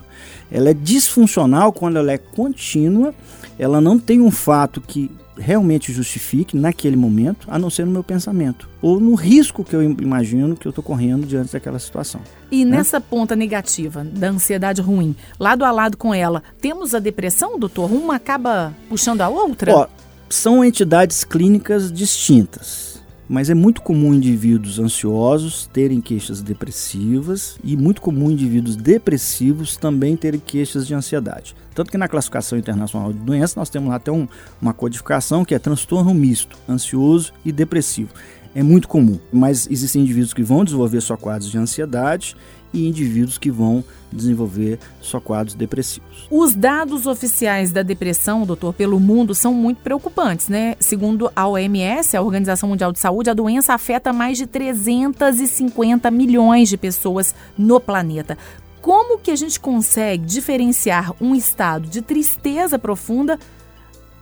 Ela 0.50 0.70
é 0.70 0.74
disfuncional 0.74 1.74
quando 1.74 1.98
ela 1.98 2.10
é 2.10 2.16
contínua, 2.16 3.14
ela 3.58 3.82
não 3.82 3.98
tem 3.98 4.18
um 4.18 4.30
fato 4.30 4.80
que 4.80 5.10
realmente 5.36 5.92
justifique 5.92 6.56
naquele 6.56 6.96
momento, 6.96 7.46
a 7.50 7.58
não 7.58 7.70
ser 7.70 7.86
no 7.86 7.92
meu 7.92 8.04
pensamento 8.04 8.68
ou 8.80 9.00
no 9.00 9.14
risco 9.14 9.64
que 9.64 9.74
eu 9.74 9.82
imagino 9.82 10.56
que 10.56 10.66
eu 10.66 10.70
estou 10.70 10.84
correndo 10.84 11.26
diante 11.26 11.52
daquela 11.52 11.78
situação. 11.78 12.20
E 12.50 12.64
né? 12.64 12.76
nessa 12.78 13.00
ponta 13.00 13.34
negativa 13.34 14.04
da 14.04 14.28
ansiedade 14.28 14.80
ruim, 14.80 15.14
lado 15.38 15.64
a 15.64 15.70
lado 15.70 15.96
com 15.96 16.14
ela, 16.14 16.42
temos 16.60 16.94
a 16.94 16.98
depressão, 16.98 17.58
doutor? 17.58 17.90
Uma 17.90 18.16
acaba 18.16 18.74
puxando 18.88 19.20
a 19.20 19.28
outra? 19.28 19.74
Ó, 19.74 19.86
são 20.28 20.64
entidades 20.64 21.24
clínicas 21.24 21.92
distintas 21.92 22.92
mas 23.32 23.48
é 23.48 23.54
muito 23.54 23.80
comum 23.80 24.12
indivíduos 24.12 24.78
ansiosos 24.78 25.66
terem 25.72 26.02
queixas 26.02 26.42
depressivas 26.42 27.58
e 27.64 27.78
muito 27.78 28.02
comum 28.02 28.30
indivíduos 28.30 28.76
depressivos 28.76 29.74
também 29.74 30.18
terem 30.18 30.38
queixas 30.38 30.86
de 30.86 30.94
ansiedade. 30.94 31.56
Tanto 31.74 31.90
que 31.90 31.98
na 31.98 32.08
classificação 32.08 32.58
internacional 32.58 33.12
de 33.12 33.18
doenças 33.18 33.56
nós 33.56 33.70
temos 33.70 33.92
até 33.92 34.10
um, 34.10 34.26
uma 34.60 34.72
codificação 34.72 35.44
que 35.44 35.54
é 35.54 35.58
transtorno 35.58 36.12
misto, 36.14 36.56
ansioso 36.68 37.32
e 37.44 37.52
depressivo. 37.52 38.10
É 38.54 38.62
muito 38.62 38.86
comum, 38.86 39.18
mas 39.32 39.66
existem 39.70 40.02
indivíduos 40.02 40.34
que 40.34 40.42
vão 40.42 40.64
desenvolver 40.64 41.00
só 41.00 41.16
quadros 41.16 41.50
de 41.50 41.56
ansiedade 41.56 42.36
e 42.72 42.86
indivíduos 42.86 43.38
que 43.38 43.50
vão 43.50 43.84
desenvolver 44.10 44.78
só 45.00 45.20
quadros 45.20 45.54
depressivos. 45.54 46.26
Os 46.30 46.54
dados 46.54 47.06
oficiais 47.06 47.72
da 47.72 47.82
depressão, 47.82 48.44
doutor, 48.44 48.72
pelo 48.72 48.98
mundo 49.00 49.34
são 49.34 49.54
muito 49.54 49.82
preocupantes, 49.82 50.48
né? 50.48 50.76
Segundo 50.80 51.30
a 51.34 51.46
OMS, 51.46 52.16
a 52.16 52.22
Organização 52.22 52.68
Mundial 52.68 52.92
de 52.92 52.98
Saúde, 52.98 53.30
a 53.30 53.34
doença 53.34 53.74
afeta 53.74 54.12
mais 54.12 54.38
de 54.38 54.46
350 54.46 56.10
milhões 56.10 56.68
de 56.68 56.76
pessoas 56.76 57.34
no 57.56 57.80
planeta. 57.80 58.36
Como 58.82 59.16
que 59.16 59.30
a 59.30 59.36
gente 59.36 59.60
consegue 59.60 60.26
diferenciar 60.26 61.14
um 61.20 61.36
estado 61.36 61.88
de 61.88 62.02
tristeza 62.02 62.76
profunda 62.80 63.38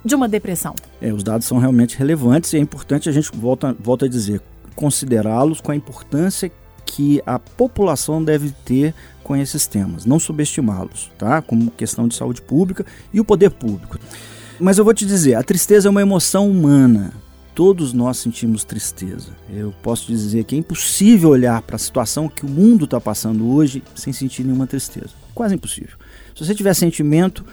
de 0.05 0.14
uma 0.14 0.29
depressão? 0.29 0.75
É, 1.00 1.11
os 1.12 1.25
dados 1.25 1.47
são 1.47 1.57
realmente 1.57 1.97
relevantes 1.97 2.52
e 2.52 2.59
é 2.59 2.61
importante 2.61 3.09
a 3.09 3.12
gente 3.12 3.31
volta, 3.35 3.75
volta 3.81 4.05
a 4.05 4.09
dizer 4.09 4.43
considerá-los 4.76 5.62
com 5.62 5.73
a 5.73 5.76
importância 5.76 6.52
que 6.85 7.23
a 7.25 7.38
população 7.38 8.23
deve 8.23 8.50
ter 8.64 8.95
com 9.25 9.35
esses 9.35 9.67
temas, 9.67 10.05
não 10.05 10.19
subestimá-los, 10.19 11.11
tá? 11.17 11.40
Como 11.40 11.71
questão 11.71 12.07
de 12.07 12.14
saúde 12.14 12.43
pública 12.43 12.85
e 13.14 13.21
o 13.21 13.25
poder 13.25 13.50
público. 13.50 13.99
Mas 14.59 14.76
eu 14.76 14.85
vou 14.85 14.93
te 14.93 15.07
dizer, 15.07 15.37
a 15.37 15.43
tristeza 15.43 15.88
é 15.88 15.90
uma 15.90 16.02
emoção 16.02 16.50
humana. 16.50 17.14
Todos 17.54 17.92
nós 17.92 18.16
sentimos 18.19 18.64
tristeza. 18.64 19.30
Eu 19.52 19.75
posso 19.83 20.07
dizer 20.07 20.45
que 20.45 20.54
é 20.54 20.59
impossível 20.59 21.30
olhar 21.30 21.61
para 21.62 21.76
a 21.76 21.78
situação 21.78 22.28
que 22.28 22.47
o 22.47 22.49
mundo 22.49 22.85
está 22.85 23.00
passando 23.00 23.50
hoje 23.52 23.83
sem 23.95 24.12
sentir 24.12 24.45
nenhuma 24.45 24.66
tristeza. 24.66 25.11
Quase 25.35 25.54
impossível. 25.54 25.97
Se 26.35 26.45
você 26.45 26.54
tiver 26.54 26.75
sentimento, 26.75 27.45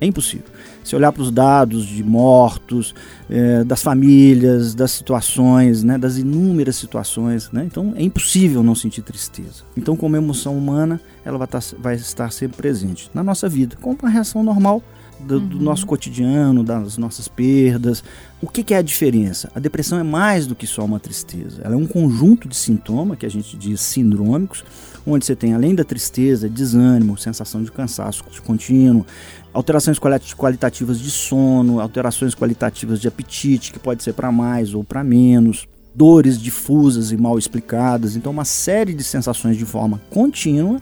é 0.00 0.06
impossível. 0.06 0.46
Se 0.84 0.94
olhar 0.94 1.12
para 1.12 1.22
os 1.22 1.30
dados 1.30 1.86
de 1.86 2.04
mortos, 2.04 2.94
é, 3.28 3.64
das 3.64 3.82
famílias, 3.82 4.74
das 4.74 4.92
situações, 4.92 5.82
né, 5.82 5.98
das 5.98 6.16
inúmeras 6.16 6.76
situações, 6.76 7.50
né, 7.50 7.64
então 7.64 7.92
é 7.96 8.02
impossível 8.02 8.62
não 8.62 8.74
sentir 8.74 9.02
tristeza. 9.02 9.64
Então, 9.76 9.96
como 9.96 10.16
emoção 10.16 10.56
humana, 10.56 11.00
ela 11.24 11.36
vai 11.36 11.46
estar, 11.46 11.62
vai 11.78 11.94
estar 11.96 12.32
sempre 12.32 12.56
presente 12.56 13.10
na 13.12 13.24
nossa 13.24 13.48
vida, 13.48 13.76
como 13.80 13.98
uma 14.00 14.10
reação 14.10 14.42
normal 14.42 14.82
do, 15.20 15.40
do, 15.40 15.56
uhum. 15.56 15.62
nosso 15.62 15.86
cotidiano, 15.86 16.62
das 16.62 16.96
nossas 16.96 17.28
perdas. 17.28 18.02
O 18.40 18.46
que, 18.46 18.62
que, 18.62 18.74
é 18.74 18.78
a 18.78 18.82
diferença? 18.82 19.50
A 19.54 19.60
depressão 19.60 19.98
é 19.98 20.02
mais 20.02 20.46
do 20.46 20.54
que 20.54 20.66
só 20.66 20.84
uma 20.84 21.00
tristeza. 21.00 21.60
Ela 21.62 21.74
é 21.74 21.76
um 21.76 21.86
conjunto 21.86 22.48
de 22.48 22.56
sintomas 22.56 23.18
que 23.18 23.26
a 23.26 23.30
gente 23.30 23.56
diz 23.56 23.80
sindrômicos, 23.80 24.64
onde 25.06 25.24
você 25.24 25.34
tem, 25.34 25.54
além 25.54 25.74
da 25.74 25.84
tristeza, 25.84 26.48
desânimo, 26.48 27.18
sensação 27.18 27.62
de 27.62 27.72
cansaço 27.72 28.24
contínuo, 28.44 29.04
alterações 29.52 29.98
qualitativas 29.98 31.00
de 31.00 31.10
sono, 31.10 31.80
alterações 31.80 32.34
qualitativas 32.34 33.00
de 33.00 33.08
apetite, 33.08 33.72
que 33.72 33.78
pode 33.78 34.02
ser 34.02 34.12
para 34.12 34.30
mais 34.30 34.74
ou 34.74 34.84
para 34.84 35.02
menos, 35.02 35.66
dores 35.94 36.40
difusas 36.40 37.10
e 37.10 37.16
mal 37.16 37.38
explicadas, 37.38 38.14
então 38.14 38.30
uma 38.30 38.44
série 38.44 38.94
de 38.94 39.02
sensações 39.02 39.56
de 39.56 39.64
forma 39.64 40.00
contínua, 40.10 40.80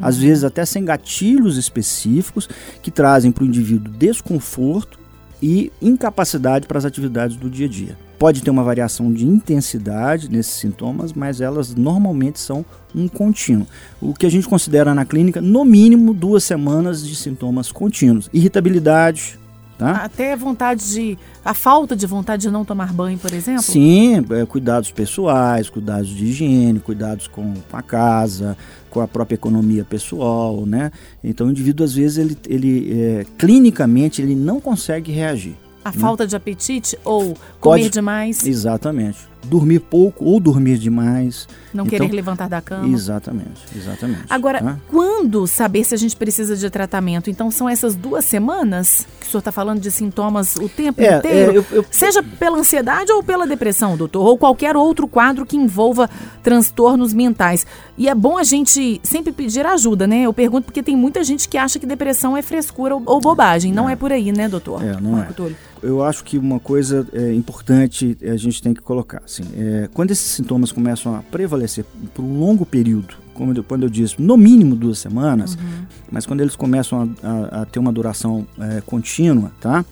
às 0.00 0.16
vezes 0.16 0.44
até 0.44 0.64
sem 0.64 0.84
gatilhos 0.84 1.56
específicos, 1.56 2.48
que 2.82 2.90
trazem 2.90 3.32
para 3.32 3.44
o 3.44 3.46
indivíduo 3.46 3.92
desconforto 3.92 4.98
e 5.42 5.70
incapacidade 5.80 6.66
para 6.66 6.78
as 6.78 6.84
atividades 6.84 7.36
do 7.36 7.50
dia 7.50 7.66
a 7.66 7.68
dia. 7.68 7.98
Pode 8.18 8.42
ter 8.42 8.50
uma 8.50 8.62
variação 8.62 9.12
de 9.12 9.26
intensidade 9.26 10.30
nesses 10.30 10.54
sintomas, 10.54 11.12
mas 11.12 11.40
elas 11.40 11.74
normalmente 11.74 12.40
são 12.40 12.64
um 12.94 13.08
contínuo. 13.08 13.66
O 14.00 14.14
que 14.14 14.24
a 14.24 14.30
gente 14.30 14.48
considera 14.48 14.94
na 14.94 15.04
clínica, 15.04 15.40
no 15.40 15.64
mínimo, 15.64 16.14
duas 16.14 16.44
semanas 16.44 17.06
de 17.06 17.14
sintomas 17.16 17.70
contínuos. 17.70 18.30
Irritabilidade, 18.32 19.38
Tá? 19.76 20.04
Até 20.04 20.36
vontade 20.36 20.88
de. 20.92 21.18
a 21.44 21.52
falta 21.52 21.96
de 21.96 22.06
vontade 22.06 22.42
de 22.42 22.50
não 22.50 22.64
tomar 22.64 22.92
banho, 22.92 23.18
por 23.18 23.32
exemplo? 23.32 23.62
Sim, 23.62 24.24
é, 24.30 24.46
cuidados 24.46 24.92
pessoais, 24.92 25.68
cuidados 25.68 26.08
de 26.08 26.26
higiene, 26.26 26.78
cuidados 26.78 27.26
com 27.26 27.54
a 27.72 27.82
casa, 27.82 28.56
com 28.88 29.00
a 29.00 29.08
própria 29.08 29.34
economia 29.34 29.84
pessoal, 29.84 30.64
né? 30.64 30.92
Então 31.22 31.48
o 31.48 31.50
indivíduo, 31.50 31.84
às 31.84 31.94
vezes, 31.94 32.18
ele, 32.18 32.38
ele 32.48 33.00
é, 33.00 33.26
clinicamente, 33.36 34.22
ele 34.22 34.36
não 34.36 34.60
consegue 34.60 35.10
reagir. 35.10 35.56
A 35.84 35.90
né? 35.90 35.98
falta 35.98 36.24
de 36.26 36.36
apetite 36.36 36.96
ou 37.04 37.34
comer 37.60 37.82
Pode, 37.82 37.90
demais? 37.90 38.46
Exatamente 38.46 39.33
dormir 39.44 39.80
pouco 39.80 40.24
ou 40.24 40.40
dormir 40.40 40.78
demais. 40.78 41.48
Não 41.72 41.84
então, 41.84 41.98
querer 41.98 42.12
levantar 42.12 42.48
da 42.48 42.60
cama. 42.60 42.86
Exatamente, 42.88 43.62
exatamente. 43.76 44.24
Agora, 44.30 44.62
tá? 44.62 44.78
quando 44.88 45.46
saber 45.46 45.84
se 45.84 45.94
a 45.94 45.98
gente 45.98 46.16
precisa 46.16 46.56
de 46.56 46.70
tratamento? 46.70 47.30
Então, 47.30 47.50
são 47.50 47.68
essas 47.68 47.96
duas 47.96 48.24
semanas 48.24 49.06
que 49.20 49.26
o 49.26 49.30
senhor 49.30 49.40
está 49.40 49.50
falando 49.50 49.80
de 49.80 49.90
sintomas 49.90 50.54
o 50.56 50.68
tempo 50.68 51.02
é, 51.02 51.18
inteiro? 51.18 51.52
É, 51.52 51.56
eu, 51.56 51.66
eu, 51.70 51.86
Seja 51.90 52.22
pela 52.22 52.58
ansiedade 52.58 53.10
ou 53.12 53.22
pela 53.22 53.46
depressão, 53.46 53.96
doutor, 53.96 54.24
ou 54.24 54.38
qualquer 54.38 54.76
outro 54.76 55.08
quadro 55.08 55.44
que 55.44 55.56
envolva 55.56 56.08
transtornos 56.42 57.12
mentais. 57.12 57.66
E 57.98 58.08
é 58.08 58.14
bom 58.14 58.38
a 58.38 58.44
gente 58.44 59.00
sempre 59.02 59.32
pedir 59.32 59.66
ajuda, 59.66 60.06
né? 60.06 60.22
Eu 60.22 60.32
pergunto 60.32 60.66
porque 60.66 60.82
tem 60.82 60.96
muita 60.96 61.24
gente 61.24 61.48
que 61.48 61.58
acha 61.58 61.78
que 61.78 61.86
depressão 61.86 62.36
é 62.36 62.42
frescura 62.42 62.94
ou, 62.94 63.02
ou 63.04 63.20
bobagem. 63.20 63.72
Não 63.72 63.88
é. 63.88 63.94
é. 63.94 63.96
por 63.96 64.12
aí, 64.12 64.30
né, 64.32 64.48
doutor? 64.48 64.82
É, 64.82 65.00
não 65.00 65.12
Marco 65.12 65.32
é. 65.32 65.34
Túlio. 65.34 65.56
Eu 65.84 66.02
acho 66.02 66.24
que 66.24 66.38
uma 66.38 66.58
coisa 66.58 67.06
é, 67.12 67.32
importante 67.32 68.16
a 68.22 68.36
gente 68.36 68.62
tem 68.62 68.72
que 68.72 68.80
colocar. 68.80 69.22
Assim, 69.24 69.44
é, 69.56 69.88
quando 69.92 70.10
esses 70.10 70.30
sintomas 70.30 70.72
começam 70.72 71.14
a 71.14 71.22
prevalecer 71.22 71.84
por 72.14 72.24
um 72.24 72.38
longo 72.38 72.64
período, 72.64 73.14
como 73.34 73.52
eu, 73.52 73.62
quando 73.62 73.82
eu 73.82 73.90
disse, 73.90 74.20
no 74.20 74.36
mínimo 74.36 74.74
duas 74.74 74.98
semanas, 74.98 75.54
uhum. 75.54 75.86
mas 76.10 76.24
quando 76.24 76.40
eles 76.40 76.56
começam 76.56 77.14
a, 77.22 77.28
a, 77.28 77.62
a 77.62 77.64
ter 77.66 77.78
uma 77.78 77.92
duração 77.92 78.46
é, 78.58 78.80
contínua, 78.80 79.52
tá? 79.60 79.84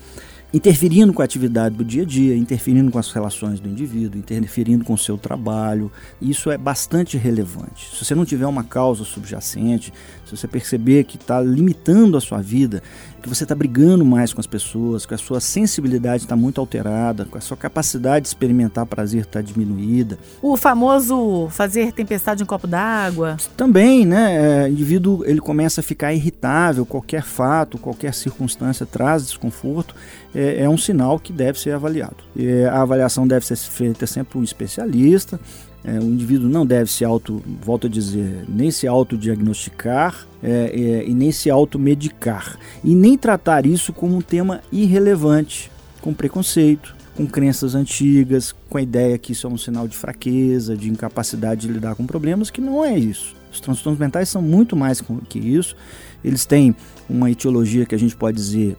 interferindo 0.53 1.13
com 1.13 1.23
a 1.23 1.25
atividade 1.25 1.75
do 1.75 1.85
dia 1.85 2.03
a 2.03 2.05
dia, 2.05 2.37
interferindo 2.37 2.91
com 2.91 2.99
as 2.99 3.11
relações 3.11 3.59
do 3.59 3.69
indivíduo, 3.69 4.19
interferindo 4.19 4.85
com 4.85 4.93
o 4.93 4.99
seu 4.99 5.17
trabalho. 5.17 5.91
Isso 6.21 6.51
é 6.51 6.59
bastante 6.59 7.17
relevante. 7.17 7.97
Se 7.97 8.05
você 8.05 8.15
não 8.15 8.25
tiver 8.25 8.47
uma 8.47 8.63
causa 8.63 9.03
subjacente, 9.03 9.93
se 10.27 10.37
você 10.37 10.47
perceber 10.47 11.05
que 11.05 11.17
está 11.17 11.41
limitando 11.41 12.19
a 12.19 12.21
sua 12.21 12.43
vida, 12.43 12.83
que 13.23 13.29
você 13.29 13.45
está 13.45 13.55
brigando 13.55 14.05
mais 14.05 14.33
com 14.33 14.41
as 14.41 14.47
pessoas, 14.47 15.07
que 15.07 15.14
a 15.14 15.19
sua 15.19 15.41
sensibilidade 15.41 16.25
está 16.25 16.35
muito 16.35 16.61
alterada, 16.61 17.25
que 17.25 17.38
a 17.38 17.41
sua 17.41 17.57
capacidade 17.57 18.23
de 18.23 18.29
experimentar 18.29 18.85
prazer 18.85 19.23
está 19.23 19.41
diminuída. 19.41 20.19
O 20.43 20.57
famoso 20.57 21.49
fazer 21.50 21.93
tempestade 21.93 22.43
em 22.43 22.47
copo 22.47 22.67
d'água. 22.67 23.37
Também, 23.57 24.05
né? 24.05 24.64
É, 24.64 24.64
o 24.64 24.69
indivíduo 24.69 25.25
ele 25.25 25.41
começa 25.41 25.81
a 25.81 25.85
ficar 25.85 26.12
irritável, 26.12 26.85
qualquer 26.85 27.23
fato, 27.23 27.79
qualquer 27.79 28.12
circunstância 28.12 28.85
traz 28.85 29.25
desconforto, 29.25 29.95
é, 30.35 30.64
é 30.64 30.69
um 30.69 30.76
sinal 30.76 31.19
que 31.19 31.33
deve 31.33 31.61
ser 31.61 31.73
avaliado. 31.73 32.17
É, 32.37 32.67
a 32.67 32.83
avaliação 32.83 33.26
deve 33.26 33.47
ser 33.47 33.57
feita 33.57 34.07
sempre 34.07 34.33
por 34.33 34.38
um 34.41 34.45
especialista, 34.45 35.38
é, 35.85 35.99
o 35.99 36.05
indivíduo 36.05 36.49
não 36.49 36.65
deve 36.65 36.91
se 36.91 37.05
auto, 37.05 37.43
volto 37.61 37.87
a 37.87 37.91
dizer, 37.91 38.45
nem 38.49 38.71
se 38.71 38.87
autodiagnosticar 38.87 40.27
é, 40.43 40.51
é, 40.51 41.09
e 41.09 41.15
nem 41.15 41.33
se 41.33 41.51
automedicar. 41.51 42.57
E 42.85 42.95
nem 42.95 43.19
tratar 43.19 43.67
isso 43.67 43.93
como 43.93 44.17
um 44.17 44.21
tema 44.21 44.61
irrelevante, 44.71 45.71
com 46.01 46.15
preconceito, 46.15 46.95
com 47.17 47.27
crenças 47.27 47.75
antigas, 47.75 48.55
com 48.71 48.79
a 48.79 48.83
ideia 48.83 49.19
que 49.19 49.33
isso 49.33 49.47
é 49.47 49.51
um 49.51 49.59
sinal 49.59 49.89
de 49.89 49.97
fraqueza, 49.97 50.77
de 50.77 50.89
incapacidade 50.89 51.67
de 51.67 51.73
lidar 51.73 51.95
com 51.95 52.07
problemas, 52.07 52.49
que 52.49 52.61
não 52.61 52.85
é 52.85 52.97
isso. 52.97 53.35
Os 53.53 53.61
transtornos 53.61 54.01
mentais 54.01 54.29
são 54.29 54.41
muito 54.41 54.77
mais 54.77 55.03
que 55.29 55.39
isso. 55.39 55.77
Eles 56.25 56.47
têm 56.47 56.75
uma 57.09 57.31
etiologia 57.31 57.85
que 57.85 57.95
a 57.95 57.99
gente 57.99 58.17
pode 58.17 58.37
dizer 58.37 58.77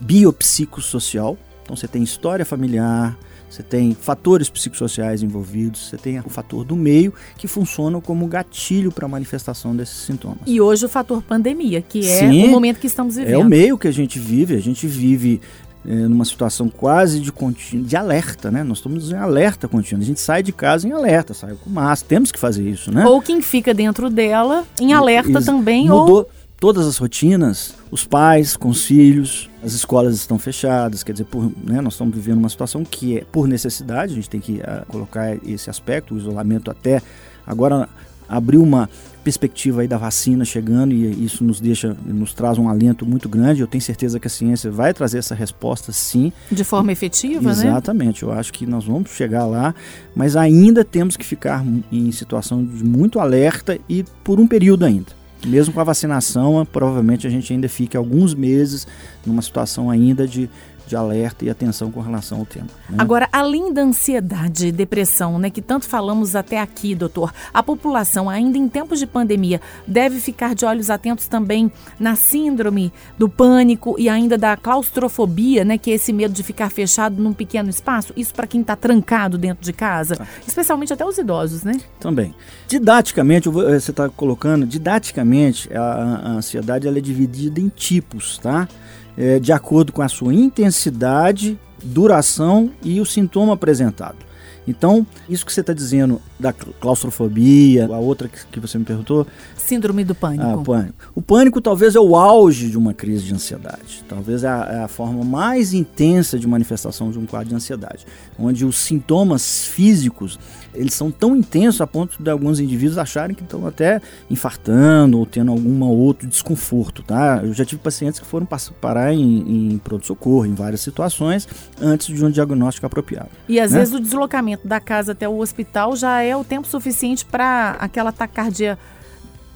biopsicossocial. 0.00 1.38
Então 1.62 1.76
você 1.76 1.86
tem 1.86 2.02
história 2.02 2.44
familiar, 2.44 3.16
você 3.48 3.62
tem 3.62 3.94
fatores 3.94 4.50
psicossociais 4.50 5.22
envolvidos, 5.22 5.88
você 5.88 5.96
tem 5.96 6.18
o 6.18 6.28
fator 6.28 6.64
do 6.64 6.76
meio 6.76 7.12
que 7.36 7.46
funciona 7.46 8.00
como 8.00 8.26
gatilho 8.26 8.90
para 8.90 9.06
a 9.06 9.08
manifestação 9.08 9.74
desses 9.74 9.96
sintomas. 9.96 10.38
E 10.46 10.60
hoje 10.60 10.84
o 10.84 10.88
fator 10.88 11.22
pandemia, 11.22 11.80
que 11.80 12.00
é 12.00 12.18
Sim, 12.18 12.44
o 12.44 12.48
momento 12.48 12.78
que 12.78 12.86
estamos 12.86 13.16
vivendo. 13.16 13.34
É 13.34 13.38
o 13.38 13.44
meio 13.44 13.78
que 13.78 13.88
a 13.88 13.92
gente 13.92 14.18
vive, 14.18 14.54
a 14.54 14.60
gente 14.60 14.86
vive 14.86 15.40
é, 15.86 15.94
numa 15.94 16.24
situação 16.24 16.68
quase 16.68 17.20
de 17.20 17.30
contínuo, 17.30 17.86
de 17.86 17.96
alerta, 17.96 18.50
né? 18.50 18.64
Nós 18.64 18.78
estamos 18.78 19.12
em 19.12 19.16
alerta 19.16 19.68
contínuo. 19.68 20.02
A 20.02 20.06
gente 20.06 20.20
sai 20.20 20.42
de 20.42 20.52
casa 20.52 20.88
em 20.88 20.92
alerta, 20.92 21.32
sai 21.32 21.54
com 21.62 21.70
máscara, 21.70 22.08
temos 22.08 22.32
que 22.32 22.38
fazer 22.38 22.68
isso, 22.68 22.90
né? 22.92 23.06
Ou 23.06 23.22
quem 23.22 23.40
fica 23.40 23.72
dentro 23.72 24.10
dela 24.10 24.64
em 24.80 24.92
alerta 24.92 25.40
também, 25.40 25.82
mudou, 25.84 26.18
ou 26.18 26.28
todas 26.58 26.86
as 26.86 26.96
rotinas, 26.96 27.74
os 27.90 28.04
pais 28.04 28.56
com 28.56 28.68
os 28.68 28.84
filhos, 28.84 29.50
as 29.62 29.72
escolas 29.72 30.14
estão 30.14 30.38
fechadas, 30.38 31.02
quer 31.02 31.12
dizer, 31.12 31.24
por, 31.24 31.52
né, 31.64 31.80
nós 31.80 31.94
estamos 31.94 32.14
vivendo 32.14 32.38
uma 32.38 32.48
situação 32.48 32.84
que 32.84 33.18
é 33.18 33.24
por 33.24 33.46
necessidade, 33.46 34.12
a 34.12 34.16
gente 34.16 34.30
tem 34.30 34.40
que 34.40 34.54
uh, 34.54 34.86
colocar 34.88 35.36
esse 35.46 35.68
aspecto, 35.68 36.14
o 36.14 36.18
isolamento 36.18 36.70
até 36.70 37.02
agora 37.46 37.88
abriu 38.28 38.62
uma 38.62 38.88
perspectiva 39.22 39.80
aí 39.80 39.88
da 39.88 39.98
vacina 39.98 40.44
chegando 40.44 40.92
e 40.92 41.24
isso 41.24 41.42
nos 41.42 41.60
deixa, 41.60 41.96
nos 42.04 42.32
traz 42.32 42.58
um 42.58 42.68
alento 42.68 43.04
muito 43.04 43.28
grande. 43.28 43.60
Eu 43.60 43.66
tenho 43.66 43.82
certeza 43.82 44.20
que 44.20 44.28
a 44.28 44.30
ciência 44.30 44.70
vai 44.70 44.94
trazer 44.94 45.18
essa 45.18 45.34
resposta 45.34 45.90
sim. 45.92 46.32
De 46.50 46.62
forma 46.62 46.92
efetiva, 46.92 47.50
Exatamente. 47.50 47.64
né? 47.64 47.70
Exatamente. 47.70 48.22
Eu 48.22 48.32
acho 48.32 48.52
que 48.52 48.64
nós 48.64 48.84
vamos 48.84 49.10
chegar 49.10 49.44
lá, 49.44 49.74
mas 50.14 50.36
ainda 50.36 50.84
temos 50.84 51.16
que 51.16 51.24
ficar 51.24 51.64
em 51.90 52.12
situação 52.12 52.64
de 52.64 52.84
muito 52.84 53.18
alerta 53.18 53.76
e 53.88 54.04
por 54.22 54.38
um 54.38 54.46
período 54.46 54.84
ainda. 54.84 55.15
Mesmo 55.44 55.72
com 55.72 55.80
a 55.80 55.84
vacinação, 55.84 56.66
provavelmente 56.70 57.26
a 57.26 57.30
gente 57.30 57.52
ainda 57.52 57.68
fica 57.68 57.98
alguns 57.98 58.34
meses 58.34 58.86
numa 59.24 59.42
situação 59.42 59.90
ainda 59.90 60.26
de 60.26 60.48
de 60.86 60.96
alerta 60.96 61.44
e 61.44 61.50
atenção 61.50 61.90
com 61.90 62.00
relação 62.00 62.38
ao 62.38 62.46
tema. 62.46 62.68
Né? 62.88 62.96
Agora, 62.98 63.28
além 63.32 63.72
da 63.72 63.82
ansiedade 63.82 64.68
e 64.68 64.72
depressão, 64.72 65.38
né, 65.38 65.50
que 65.50 65.60
tanto 65.60 65.86
falamos 65.86 66.36
até 66.36 66.60
aqui, 66.60 66.94
doutor, 66.94 67.32
a 67.52 67.62
população, 67.62 68.30
ainda 68.30 68.56
em 68.56 68.68
tempos 68.68 68.98
de 68.98 69.06
pandemia, 69.06 69.60
deve 69.86 70.20
ficar 70.20 70.54
de 70.54 70.64
olhos 70.64 70.90
atentos 70.90 71.26
também 71.26 71.70
na 71.98 72.14
síndrome 72.14 72.92
do 73.18 73.28
pânico 73.28 73.96
e 73.98 74.08
ainda 74.08 74.38
da 74.38 74.56
claustrofobia, 74.56 75.64
né, 75.64 75.76
que 75.76 75.90
é 75.90 75.94
esse 75.94 76.12
medo 76.12 76.32
de 76.32 76.42
ficar 76.42 76.70
fechado 76.70 77.20
num 77.20 77.32
pequeno 77.32 77.68
espaço. 77.68 78.12
Isso 78.16 78.34
para 78.34 78.46
quem 78.46 78.60
está 78.60 78.76
trancado 78.76 79.36
dentro 79.36 79.64
de 79.64 79.72
casa, 79.72 80.16
tá. 80.16 80.26
especialmente 80.46 80.92
até 80.92 81.04
os 81.04 81.18
idosos, 81.18 81.64
né? 81.64 81.80
Também. 81.98 82.34
Didaticamente, 82.68 83.48
eh, 83.48 83.80
você 83.80 83.90
está 83.90 84.08
colocando, 84.08 84.66
didaticamente, 84.66 85.72
a, 85.74 85.82
a 85.82 86.28
ansiedade 86.32 86.86
ela 86.86 86.98
é 86.98 87.00
dividida 87.00 87.60
em 87.60 87.68
tipos, 87.68 88.38
tá? 88.38 88.68
É, 89.16 89.38
de 89.38 89.52
acordo 89.52 89.92
com 89.92 90.02
a 90.02 90.08
sua 90.08 90.34
intensidade, 90.34 91.58
duração 91.82 92.70
e 92.82 93.00
o 93.00 93.06
sintoma 93.06 93.54
apresentado. 93.54 94.26
Então, 94.68 95.06
isso 95.28 95.46
que 95.46 95.52
você 95.52 95.60
está 95.60 95.72
dizendo 95.72 96.20
da 96.38 96.52
claustrofobia, 96.52 97.86
a 97.86 97.98
outra 97.98 98.28
que, 98.28 98.58
você 98.58 98.76
me 98.76 98.84
perguntou. 98.84 99.26
Síndrome 99.56 100.02
do 100.02 100.14
pânico. 100.14 100.44
Ah, 100.44 100.62
pânico. 100.62 100.94
O 101.14 101.22
pânico 101.22 101.60
talvez 101.60 101.94
é 101.94 102.00
o 102.00 102.16
auge 102.16 102.68
de 102.68 102.76
uma 102.76 102.92
crise 102.92 103.24
de 103.24 103.34
ansiedade. 103.34 104.04
Talvez 104.08 104.42
é 104.42 104.48
a, 104.48 104.68
é 104.72 104.82
a, 104.82 104.88
forma 104.88 105.24
mais 105.24 105.72
intensa 105.72 106.38
de 106.38 106.46
manifestação 106.48 107.10
de 107.10 107.18
um 107.18 107.26
quadro 107.26 107.50
de 107.50 107.54
ansiedade. 107.54 108.04
Onde 108.38 108.64
os 108.64 108.76
sintomas 108.76 109.66
físicos 109.66 110.38
eles 110.76 110.94
são 110.94 111.10
tão 111.10 111.36
intensos 111.36 111.80
a 111.80 111.86
ponto 111.86 112.22
de 112.22 112.30
alguns 112.30 112.60
indivíduos 112.60 112.98
acharem 112.98 113.34
que 113.34 113.42
estão 113.42 113.66
até 113.66 114.00
infartando 114.30 115.18
ou 115.18 115.26
tendo 115.26 115.50
algum 115.50 115.82
outro 115.84 116.26
desconforto, 116.26 117.02
tá? 117.02 117.40
Eu 117.42 117.52
já 117.52 117.64
tive 117.64 117.80
pacientes 117.80 118.20
que 118.20 118.26
foram 118.26 118.46
parar 118.80 119.12
em, 119.12 119.74
em 119.74 119.78
pronto-socorro, 119.78 120.46
em 120.46 120.54
várias 120.54 120.80
situações, 120.80 121.48
antes 121.80 122.14
de 122.14 122.24
um 122.24 122.30
diagnóstico 122.30 122.86
apropriado. 122.86 123.30
E 123.48 123.58
às 123.58 123.72
né? 123.72 123.78
vezes 123.78 123.94
o 123.94 124.00
deslocamento 124.00 124.66
da 124.66 124.80
casa 124.80 125.12
até 125.12 125.28
o 125.28 125.38
hospital 125.38 125.96
já 125.96 126.22
é 126.22 126.36
o 126.36 126.44
tempo 126.44 126.66
suficiente 126.66 127.24
para 127.24 127.76
aquela 127.80 128.12
taquicardia 128.12 128.78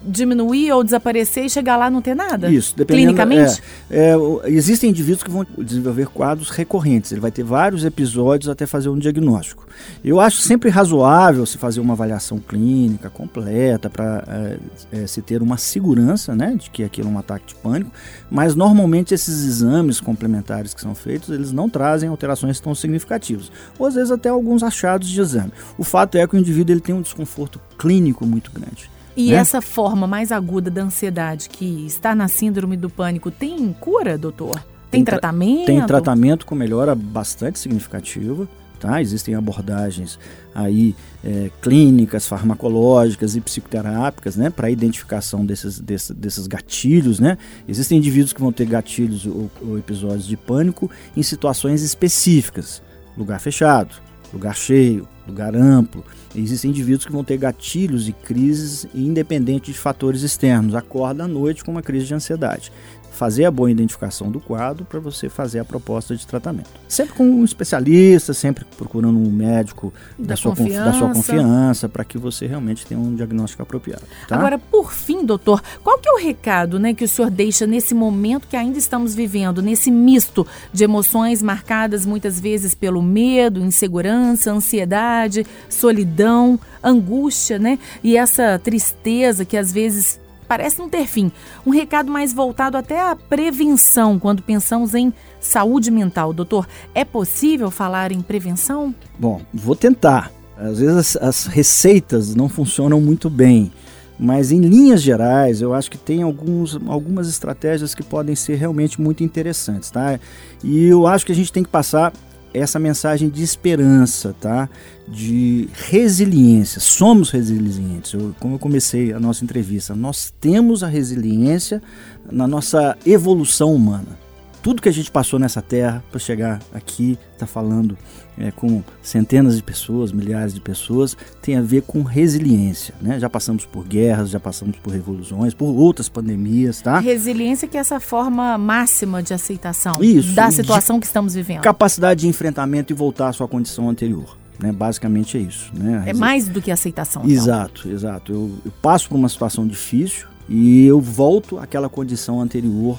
diminuir 0.02 0.72
ou 0.72 0.82
desaparecer 0.82 1.44
e 1.44 1.50
chegar 1.50 1.76
lá 1.76 1.90
não 1.90 2.00
ter 2.00 2.14
nada? 2.14 2.50
Isso, 2.50 2.74
dependendo. 2.76 3.14
Clinicamente? 3.14 3.62
É, 3.90 4.10
é, 4.10 4.50
existem 4.50 4.90
indivíduos 4.90 5.22
que 5.22 5.30
vão 5.30 5.46
desenvolver 5.58 6.06
quadros 6.06 6.50
recorrentes. 6.50 7.12
Ele 7.12 7.20
vai 7.20 7.30
ter 7.30 7.42
vários 7.42 7.84
episódios 7.84 8.48
até 8.48 8.66
fazer 8.66 8.88
um 8.88 8.98
diagnóstico. 8.98 9.66
Eu 10.04 10.20
acho 10.20 10.38
sempre 10.38 10.70
razoável 10.70 11.44
se 11.46 11.58
fazer 11.58 11.80
uma 11.80 11.94
avaliação 11.94 12.38
clínica 12.38 13.10
completa 13.10 13.88
para 13.88 14.24
é, 14.28 14.58
é, 14.92 15.06
se 15.06 15.22
ter 15.22 15.42
uma 15.42 15.56
segurança 15.56 16.34
né, 16.34 16.56
de 16.58 16.70
que 16.70 16.82
aquilo 16.82 17.08
é 17.08 17.12
um 17.12 17.18
ataque 17.18 17.48
de 17.48 17.54
pânico, 17.56 17.90
mas 18.30 18.54
normalmente 18.54 19.14
esses 19.14 19.44
exames 19.44 20.00
complementares 20.00 20.74
que 20.74 20.80
são 20.80 20.94
feitos, 20.94 21.30
eles 21.30 21.52
não 21.52 21.68
trazem 21.68 22.08
alterações 22.08 22.60
tão 22.60 22.74
significativas. 22.74 23.50
Ou 23.78 23.86
às 23.86 23.94
vezes 23.94 24.10
até 24.10 24.28
alguns 24.28 24.62
achados 24.62 25.08
de 25.08 25.20
exame. 25.20 25.52
O 25.76 25.84
fato 25.84 26.16
é 26.16 26.26
que 26.26 26.34
o 26.34 26.38
indivíduo 26.38 26.72
ele 26.72 26.80
tem 26.80 26.94
um 26.94 27.02
desconforto 27.02 27.60
clínico 27.78 28.26
muito 28.26 28.50
grande. 28.50 28.90
E 29.16 29.30
né? 29.30 29.36
essa 29.36 29.60
forma 29.60 30.06
mais 30.06 30.32
aguda 30.32 30.70
da 30.70 30.82
ansiedade 30.82 31.48
que 31.48 31.86
está 31.86 32.14
na 32.14 32.28
síndrome 32.28 32.76
do 32.76 32.88
pânico 32.88 33.30
tem 33.30 33.72
cura, 33.72 34.16
doutor? 34.16 34.54
Tem, 34.90 35.00
tem 35.00 35.04
tratamento? 35.04 35.66
Tem 35.66 35.86
tratamento 35.86 36.46
com 36.46 36.54
melhora 36.54 36.94
bastante 36.94 37.58
significativa. 37.58 38.48
Tá? 38.80 39.02
Existem 39.02 39.34
abordagens 39.34 40.18
aí 40.54 40.96
é, 41.22 41.50
clínicas, 41.60 42.26
farmacológicas 42.26 43.36
e 43.36 43.40
psicoterápicas, 43.40 44.36
né, 44.36 44.48
para 44.48 44.70
identificação 44.70 45.44
desses, 45.44 45.78
desses, 45.78 46.10
desses, 46.12 46.46
gatilhos, 46.46 47.20
né. 47.20 47.36
Existem 47.68 47.98
indivíduos 47.98 48.32
que 48.32 48.40
vão 48.40 48.50
ter 48.50 48.64
gatilhos 48.64 49.26
ou, 49.26 49.50
ou 49.60 49.78
episódios 49.78 50.26
de 50.26 50.34
pânico 50.34 50.90
em 51.14 51.22
situações 51.22 51.82
específicas, 51.82 52.82
lugar 53.18 53.38
fechado, 53.38 53.96
lugar 54.32 54.54
cheio, 54.54 55.08
lugar 55.26 55.54
amplo. 55.54 56.04
Existem 56.34 56.70
indivíduos 56.70 57.04
que 57.04 57.12
vão 57.12 57.24
ter 57.24 57.36
gatilhos 57.36 58.08
e 58.08 58.12
crises 58.12 58.86
independente 58.94 59.72
de 59.72 59.78
fatores 59.78 60.22
externos. 60.22 60.74
Acorda 60.74 61.24
à 61.24 61.28
noite 61.28 61.64
com 61.64 61.72
uma 61.72 61.82
crise 61.82 62.06
de 62.06 62.14
ansiedade 62.14 62.72
fazer 63.10 63.44
a 63.44 63.50
boa 63.50 63.70
identificação 63.70 64.30
do 64.30 64.40
quadro 64.40 64.84
para 64.84 64.98
você 65.00 65.28
fazer 65.28 65.58
a 65.58 65.64
proposta 65.64 66.16
de 66.16 66.26
tratamento. 66.26 66.70
Sempre 66.88 67.14
com 67.14 67.24
um 67.24 67.44
especialista, 67.44 68.32
sempre 68.32 68.64
procurando 68.76 69.18
um 69.18 69.30
médico 69.30 69.92
da, 70.18 70.28
da 70.28 70.36
sua, 70.36 70.54
confiança, 70.54 70.84
da 70.84 70.92
sua 70.92 71.12
confiança 71.12 71.88
para 71.88 72.04
que 72.04 72.16
você 72.16 72.46
realmente 72.46 72.86
tenha 72.86 72.98
um 72.98 73.14
diagnóstico 73.14 73.62
apropriado. 73.62 74.02
Tá? 74.26 74.36
Agora, 74.36 74.58
por 74.58 74.92
fim, 74.92 75.24
doutor, 75.24 75.62
qual 75.82 75.98
que 75.98 76.08
é 76.08 76.12
o 76.12 76.18
recado 76.18 76.78
né, 76.78 76.94
que 76.94 77.04
o 77.04 77.08
senhor 77.08 77.30
deixa 77.30 77.66
nesse 77.66 77.94
momento 77.94 78.46
que 78.48 78.56
ainda 78.56 78.78
estamos 78.78 79.14
vivendo, 79.14 79.60
nesse 79.60 79.90
misto 79.90 80.46
de 80.72 80.84
emoções 80.84 81.42
marcadas 81.42 82.06
muitas 82.06 82.40
vezes 82.40 82.74
pelo 82.74 83.02
medo, 83.02 83.60
insegurança, 83.60 84.52
ansiedade, 84.52 85.46
solidão, 85.68 86.58
angústia, 86.82 87.58
né? 87.58 87.78
E 88.02 88.16
essa 88.16 88.58
tristeza 88.58 89.44
que 89.44 89.56
às 89.56 89.72
vezes 89.72 90.20
parece 90.50 90.80
não 90.80 90.88
ter 90.88 91.06
fim. 91.06 91.30
Um 91.64 91.70
recado 91.70 92.10
mais 92.10 92.32
voltado 92.32 92.76
até 92.76 93.00
à 93.00 93.14
prevenção 93.14 94.18
quando 94.18 94.42
pensamos 94.42 94.96
em 94.96 95.12
saúde 95.38 95.92
mental. 95.92 96.32
Doutor, 96.32 96.66
é 96.92 97.04
possível 97.04 97.70
falar 97.70 98.10
em 98.10 98.20
prevenção? 98.20 98.92
Bom, 99.16 99.40
vou 99.54 99.76
tentar. 99.76 100.32
Às 100.58 100.80
vezes 100.80 100.96
as, 100.96 101.16
as 101.16 101.46
receitas 101.46 102.34
não 102.34 102.48
funcionam 102.48 103.00
muito 103.00 103.30
bem. 103.30 103.70
Mas 104.18 104.50
em 104.50 104.60
linhas 104.60 105.00
gerais, 105.00 105.62
eu 105.62 105.72
acho 105.72 105.88
que 105.88 105.96
tem 105.96 106.20
alguns, 106.20 106.76
algumas 106.88 107.28
estratégias 107.28 107.94
que 107.94 108.02
podem 108.02 108.34
ser 108.34 108.56
realmente 108.56 109.00
muito 109.00 109.22
interessantes, 109.22 109.88
tá? 109.88 110.18
E 110.64 110.84
eu 110.84 111.06
acho 111.06 111.24
que 111.24 111.30
a 111.30 111.34
gente 111.34 111.52
tem 111.52 111.62
que 111.62 111.70
passar 111.70 112.12
essa 112.52 112.78
mensagem 112.78 113.28
de 113.28 113.42
esperança, 113.42 114.34
tá? 114.40 114.68
De 115.08 115.68
resiliência. 115.88 116.80
Somos 116.80 117.30
resilientes. 117.30 118.12
Eu, 118.12 118.34
como 118.38 118.54
eu 118.54 118.58
comecei 118.58 119.12
a 119.12 119.20
nossa 119.20 119.44
entrevista, 119.44 119.94
nós 119.94 120.32
temos 120.40 120.82
a 120.82 120.88
resiliência 120.88 121.82
na 122.30 122.46
nossa 122.46 122.96
evolução 123.06 123.74
humana. 123.74 124.19
Tudo 124.62 124.82
que 124.82 124.88
a 124.88 124.92
gente 124.92 125.10
passou 125.10 125.38
nessa 125.38 125.62
terra 125.62 126.02
para 126.10 126.18
chegar 126.18 126.60
aqui, 126.72 127.18
tá 127.38 127.46
falando 127.46 127.96
é, 128.38 128.50
com 128.50 128.82
centenas 129.02 129.56
de 129.56 129.62
pessoas, 129.62 130.12
milhares 130.12 130.54
de 130.54 130.60
pessoas, 130.60 131.16
tem 131.42 131.56
a 131.56 131.62
ver 131.62 131.82
com 131.82 132.02
resiliência, 132.02 132.94
né? 133.00 133.18
Já 133.18 133.28
passamos 133.28 133.64
por 133.66 133.86
guerras, 133.86 134.30
já 134.30 134.40
passamos 134.40 134.76
por 134.78 134.92
revoluções, 134.92 135.54
por 135.54 135.66
outras 135.66 136.08
pandemias, 136.08 136.80
tá? 136.80 136.98
Resiliência 136.98 137.68
que 137.68 137.76
é 137.76 137.80
essa 137.80 138.00
forma 138.00 138.56
máxima 138.56 139.22
de 139.22 139.34
aceitação 139.34 140.02
Isso, 140.02 140.34
da 140.34 140.50
situação 140.50 141.00
que 141.00 141.06
estamos 141.06 141.34
vivendo. 141.34 141.60
Capacidade 141.60 142.20
de 142.20 142.28
enfrentamento 142.28 142.92
e 142.92 142.96
voltar 142.96 143.28
à 143.28 143.32
sua 143.32 143.48
condição 143.48 143.88
anterior. 143.88 144.36
Né? 144.58 144.72
Basicamente 144.72 145.38
é 145.38 145.40
isso. 145.40 145.70
Né? 145.74 146.04
É 146.06 146.12
mais 146.12 146.46
do 146.48 146.60
que 146.60 146.70
aceitação. 146.70 147.22
Então. 147.22 147.34
Exato, 147.34 147.88
exato. 147.88 148.32
Eu, 148.32 148.50
eu 148.64 148.72
passo 148.82 149.08
por 149.08 149.16
uma 149.16 149.28
situação 149.28 149.66
difícil 149.66 150.28
e 150.48 150.84
eu 150.84 151.00
volto 151.00 151.58
àquela 151.58 151.88
condição 151.88 152.40
anterior 152.40 152.98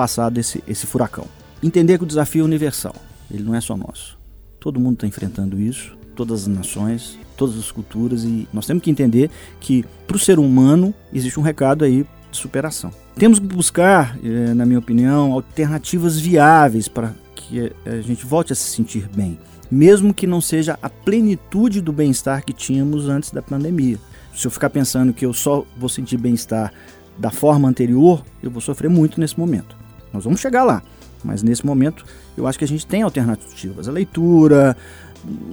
passado 0.00 0.38
esse, 0.38 0.64
esse 0.66 0.86
furacão. 0.86 1.26
Entender 1.62 1.98
que 1.98 2.04
o 2.04 2.06
desafio 2.06 2.40
é 2.40 2.44
universal, 2.44 2.94
ele 3.30 3.42
não 3.42 3.54
é 3.54 3.60
só 3.60 3.76
nosso. 3.76 4.18
Todo 4.58 4.80
mundo 4.80 4.94
está 4.94 5.06
enfrentando 5.06 5.60
isso, 5.60 5.94
todas 6.16 6.42
as 6.42 6.46
nações, 6.46 7.18
todas 7.36 7.58
as 7.58 7.70
culturas, 7.70 8.24
e 8.24 8.48
nós 8.50 8.64
temos 8.64 8.82
que 8.82 8.90
entender 8.90 9.30
que 9.60 9.84
para 10.06 10.16
o 10.16 10.18
ser 10.18 10.38
humano 10.38 10.94
existe 11.12 11.38
um 11.38 11.42
recado 11.42 11.84
aí 11.84 12.06
de 12.30 12.38
superação. 12.38 12.90
Temos 13.14 13.38
que 13.38 13.44
buscar, 13.44 14.18
eh, 14.24 14.54
na 14.54 14.64
minha 14.64 14.78
opinião, 14.78 15.34
alternativas 15.34 16.18
viáveis 16.18 16.88
para 16.88 17.12
que 17.34 17.70
a 17.84 18.00
gente 18.00 18.24
volte 18.24 18.54
a 18.54 18.56
se 18.56 18.70
sentir 18.70 19.06
bem 19.14 19.38
mesmo 19.70 20.12
que 20.12 20.26
não 20.26 20.40
seja 20.40 20.76
a 20.82 20.90
plenitude 20.90 21.80
do 21.80 21.92
bem-estar 21.92 22.44
que 22.44 22.52
tínhamos 22.52 23.08
antes 23.08 23.30
da 23.30 23.40
pandemia. 23.40 23.98
Se 24.34 24.44
eu 24.44 24.50
ficar 24.50 24.68
pensando 24.68 25.12
que 25.12 25.24
eu 25.24 25.32
só 25.32 25.64
vou 25.76 25.88
sentir 25.88 26.16
bem-estar 26.16 26.72
da 27.16 27.30
forma 27.30 27.68
anterior, 27.68 28.24
eu 28.42 28.50
vou 28.50 28.60
sofrer 28.60 28.88
muito 28.88 29.20
nesse 29.20 29.38
momento. 29.38 29.79
Nós 30.12 30.24
vamos 30.24 30.40
chegar 30.40 30.64
lá, 30.64 30.82
mas 31.24 31.42
nesse 31.42 31.64
momento 31.64 32.04
eu 32.36 32.46
acho 32.46 32.58
que 32.58 32.64
a 32.64 32.68
gente 32.68 32.86
tem 32.86 33.02
alternativas. 33.02 33.88
A 33.88 33.92
leitura, 33.92 34.76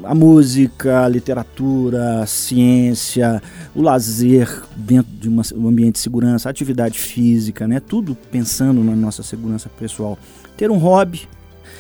a 0.04 0.16
música, 0.16 1.04
a 1.04 1.10
literatura, 1.10 2.22
a 2.22 2.26
ciência, 2.26 3.42
o 3.76 3.82
lazer 3.82 4.64
dentro 4.76 5.12
de 5.12 5.28
uma, 5.28 5.44
um 5.56 5.68
ambiente 5.68 5.96
de 5.96 6.00
segurança, 6.00 6.50
a 6.50 6.52
atividade 6.52 6.98
física, 6.98 7.68
né? 7.68 7.80
tudo 7.80 8.16
pensando 8.32 8.84
na 8.84 8.96
nossa 8.96 9.24
segurança 9.24 9.70
pessoal. 9.70 10.18
Ter 10.56 10.72
um 10.72 10.78
hobby, 10.78 11.28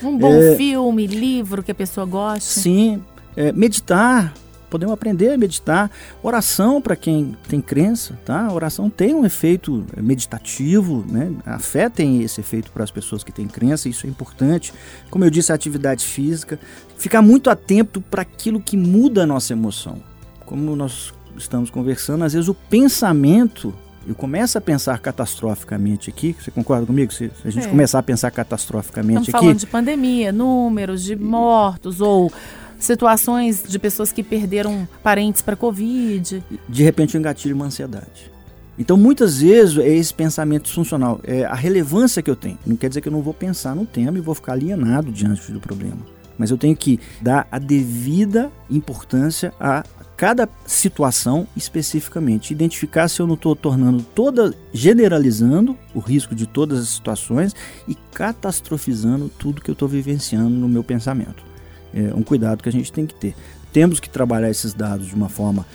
um 0.03 0.17
bom 0.17 0.33
é, 0.33 0.55
filme, 0.55 1.07
livro 1.07 1.63
que 1.63 1.71
a 1.71 1.75
pessoa 1.75 2.05
goste. 2.05 2.59
Sim, 2.59 3.01
é, 3.35 3.51
meditar, 3.51 4.33
podemos 4.69 4.93
aprender 4.93 5.29
a 5.29 5.37
meditar. 5.37 5.89
Oração 6.21 6.81
para 6.81 6.95
quem 6.95 7.35
tem 7.47 7.61
crença, 7.61 8.17
tá? 8.25 8.45
A 8.45 8.53
oração 8.53 8.89
tem 8.89 9.13
um 9.13 9.25
efeito 9.25 9.85
meditativo, 9.97 11.05
né? 11.09 11.31
A 11.45 11.59
fé 11.59 11.89
tem 11.89 12.21
esse 12.21 12.39
efeito 12.39 12.71
para 12.71 12.83
as 12.83 12.91
pessoas 12.91 13.23
que 13.23 13.31
têm 13.31 13.47
crença, 13.47 13.89
isso 13.89 14.05
é 14.05 14.09
importante. 14.09 14.73
Como 15.09 15.23
eu 15.23 15.29
disse, 15.29 15.51
a 15.51 15.55
atividade 15.55 16.05
física, 16.05 16.59
ficar 16.97 17.21
muito 17.21 17.49
atento 17.49 18.01
para 18.01 18.21
aquilo 18.21 18.59
que 18.59 18.77
muda 18.77 19.23
a 19.23 19.25
nossa 19.25 19.53
emoção. 19.53 20.01
Como 20.45 20.75
nós 20.75 21.13
estamos 21.37 21.69
conversando, 21.69 22.23
às 22.23 22.33
vezes 22.33 22.47
o 22.47 22.53
pensamento 22.53 23.73
eu 24.07 24.15
começo 24.15 24.57
a 24.57 24.61
pensar 24.61 24.97
catastroficamente 24.99 26.09
aqui, 26.09 26.33
você 26.39 26.49
concorda 26.49 26.85
comigo? 26.85 27.13
Se, 27.13 27.29
a 27.43 27.49
gente 27.49 27.67
é. 27.67 27.69
começar 27.69 27.99
a 27.99 28.03
pensar 28.03 28.31
catastroficamente 28.31 29.23
Estamos 29.23 29.35
aqui. 29.35 29.45
falando 29.45 29.59
de 29.59 29.67
pandemia, 29.67 30.31
números 30.31 31.03
de 31.03 31.13
mortos 31.17 31.99
ou 31.99 32.31
situações 32.79 33.63
de 33.67 33.79
pessoas 33.79 34.11
que 34.11 34.23
perderam 34.23 34.87
parentes 35.03 35.41
para 35.41 35.55
Covid. 35.55 36.43
De 36.67 36.83
repente 36.83 37.15
eu 37.15 37.19
engatilho 37.19 37.55
uma 37.55 37.65
ansiedade. 37.65 38.31
Então, 38.79 38.95
muitas 38.95 39.41
vezes, 39.41 39.77
é 39.79 39.89
esse 39.89 40.13
pensamento 40.13 40.71
funcional, 40.71 41.19
é 41.23 41.43
a 41.43 41.55
relevância 41.55 42.21
que 42.21 42.29
eu 42.29 42.35
tenho. 42.35 42.59
Não 42.65 42.75
quer 42.75 42.89
dizer 42.89 43.01
que 43.01 43.07
eu 43.07 43.11
não 43.11 43.23
vou 43.23 43.33
pensar 43.33 43.75
no 43.75 43.87
tema 43.87 44.19
e 44.19 44.21
vou 44.21 44.35
ficar 44.35 44.53
alienado 44.53 45.11
diante 45.11 45.51
do 45.51 45.59
problema. 45.59 45.97
Mas 46.37 46.51
eu 46.51 46.57
tenho 46.57 46.75
que 46.75 46.99
dar 47.19 47.47
a 47.51 47.57
devida 47.57 48.51
importância 48.69 49.51
a 49.59 49.83
cada 50.15 50.47
situação 50.65 51.47
especificamente, 51.55 52.51
identificar 52.51 53.07
se 53.07 53.19
eu 53.19 53.27
não 53.27 53.35
estou 53.35 53.55
tornando 53.55 54.03
toda, 54.03 54.53
generalizando 54.73 55.77
o 55.93 55.99
risco 55.99 56.35
de 56.35 56.45
todas 56.45 56.79
as 56.79 56.89
situações 56.89 57.55
e 57.87 57.95
catastrofizando 58.13 59.29
tudo 59.29 59.61
que 59.61 59.69
eu 59.69 59.73
estou 59.73 59.87
vivenciando 59.87 60.49
no 60.49 60.67
meu 60.67 60.83
pensamento. 60.83 61.46
É 61.93 62.13
um 62.13 62.23
cuidado 62.23 62.61
que 62.61 62.69
a 62.69 62.71
gente 62.71 62.91
tem 62.91 63.05
que 63.05 63.15
ter. 63.15 63.35
Temos 63.71 63.99
que 63.99 64.09
trabalhar 64.09 64.49
esses 64.49 64.73
dados 64.73 65.07
de 65.07 65.15
uma 65.15 65.29
forma 65.29 65.65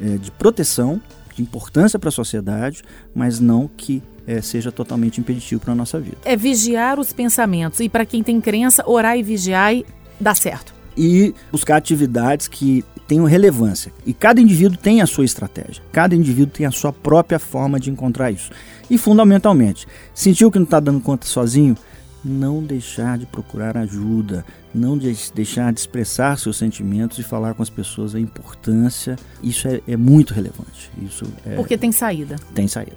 é, 0.00 0.16
de 0.16 0.30
proteção, 0.30 1.00
de 1.34 1.42
importância 1.42 1.98
para 1.98 2.08
a 2.08 2.12
sociedade, 2.12 2.82
mas 3.14 3.40
não 3.40 3.68
que 3.76 4.02
é, 4.26 4.40
seja 4.40 4.70
totalmente 4.70 5.20
impeditivo 5.20 5.60
para 5.60 5.72
a 5.72 5.76
nossa 5.76 5.98
vida. 6.00 6.16
É 6.24 6.36
vigiar 6.36 6.98
os 6.98 7.12
pensamentos 7.12 7.80
e 7.80 7.88
para 7.88 8.04
quem 8.04 8.22
tem 8.22 8.40
crença, 8.40 8.82
orar 8.86 9.16
e 9.16 9.22
vigiar 9.22 9.74
e 9.74 9.84
dá 10.20 10.34
certo 10.34 10.80
e 10.96 11.34
buscar 11.50 11.76
atividades 11.76 12.48
que 12.48 12.84
tenham 13.06 13.24
relevância. 13.24 13.92
E 14.04 14.12
cada 14.12 14.40
indivíduo 14.40 14.76
tem 14.76 15.00
a 15.00 15.06
sua 15.06 15.24
estratégia, 15.24 15.82
cada 15.92 16.14
indivíduo 16.14 16.52
tem 16.52 16.66
a 16.66 16.70
sua 16.70 16.92
própria 16.92 17.38
forma 17.38 17.80
de 17.80 17.90
encontrar 17.90 18.30
isso. 18.30 18.50
E 18.88 18.98
fundamentalmente, 18.98 19.86
sentiu 20.14 20.50
que 20.50 20.58
não 20.58 20.64
está 20.64 20.80
dando 20.80 21.00
conta 21.00 21.26
sozinho? 21.26 21.76
Não 22.24 22.62
deixar 22.62 23.18
de 23.18 23.26
procurar 23.26 23.76
ajuda, 23.76 24.44
não 24.74 24.96
de 24.96 25.14
deixar 25.34 25.72
de 25.72 25.80
expressar 25.80 26.38
seus 26.38 26.56
sentimentos 26.56 27.18
e 27.18 27.22
falar 27.22 27.54
com 27.54 27.62
as 27.62 27.70
pessoas 27.70 28.14
a 28.14 28.20
importância. 28.20 29.16
Isso 29.42 29.66
é, 29.66 29.80
é 29.88 29.96
muito 29.96 30.32
relevante. 30.32 30.90
Isso 31.02 31.24
é, 31.46 31.56
Porque 31.56 31.76
tem 31.76 31.90
saída. 31.90 32.36
Tem 32.54 32.68
saída. 32.68 32.96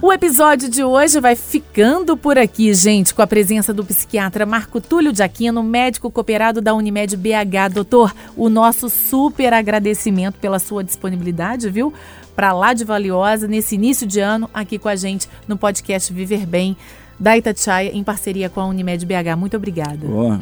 O 0.00 0.12
episódio 0.12 0.68
de 0.68 0.82
hoje 0.82 1.20
vai 1.20 1.36
ficando 1.36 2.16
por 2.16 2.38
aqui, 2.38 2.72
gente, 2.74 3.14
com 3.14 3.22
a 3.22 3.26
presença 3.26 3.72
do 3.72 3.84
psiquiatra 3.84 4.46
Marco 4.46 4.80
Túlio 4.80 5.12
de 5.12 5.22
Aquino, 5.22 5.62
médico 5.62 6.10
cooperado 6.10 6.60
da 6.60 6.74
Unimed 6.74 7.16
BH. 7.16 7.72
Doutor, 7.74 8.14
o 8.36 8.48
nosso 8.48 8.88
super 8.88 9.52
agradecimento 9.52 10.38
pela 10.38 10.58
sua 10.58 10.82
disponibilidade, 10.82 11.70
viu? 11.70 11.92
Para 12.34 12.52
lá 12.52 12.72
de 12.72 12.82
valiosa, 12.82 13.46
nesse 13.46 13.74
início 13.74 14.06
de 14.06 14.18
ano, 14.18 14.48
aqui 14.54 14.78
com 14.78 14.88
a 14.88 14.96
gente 14.96 15.28
no 15.46 15.56
podcast 15.56 16.10
Viver 16.12 16.46
Bem 16.46 16.76
da 17.22 17.38
Itatiaia 17.38 17.92
em 17.94 18.02
parceria 18.02 18.50
com 18.50 18.60
a 18.60 18.66
Unimed 18.66 19.06
BH. 19.06 19.36
Muito 19.38 19.56
obrigada. 19.56 20.00
Oh, 20.08 20.32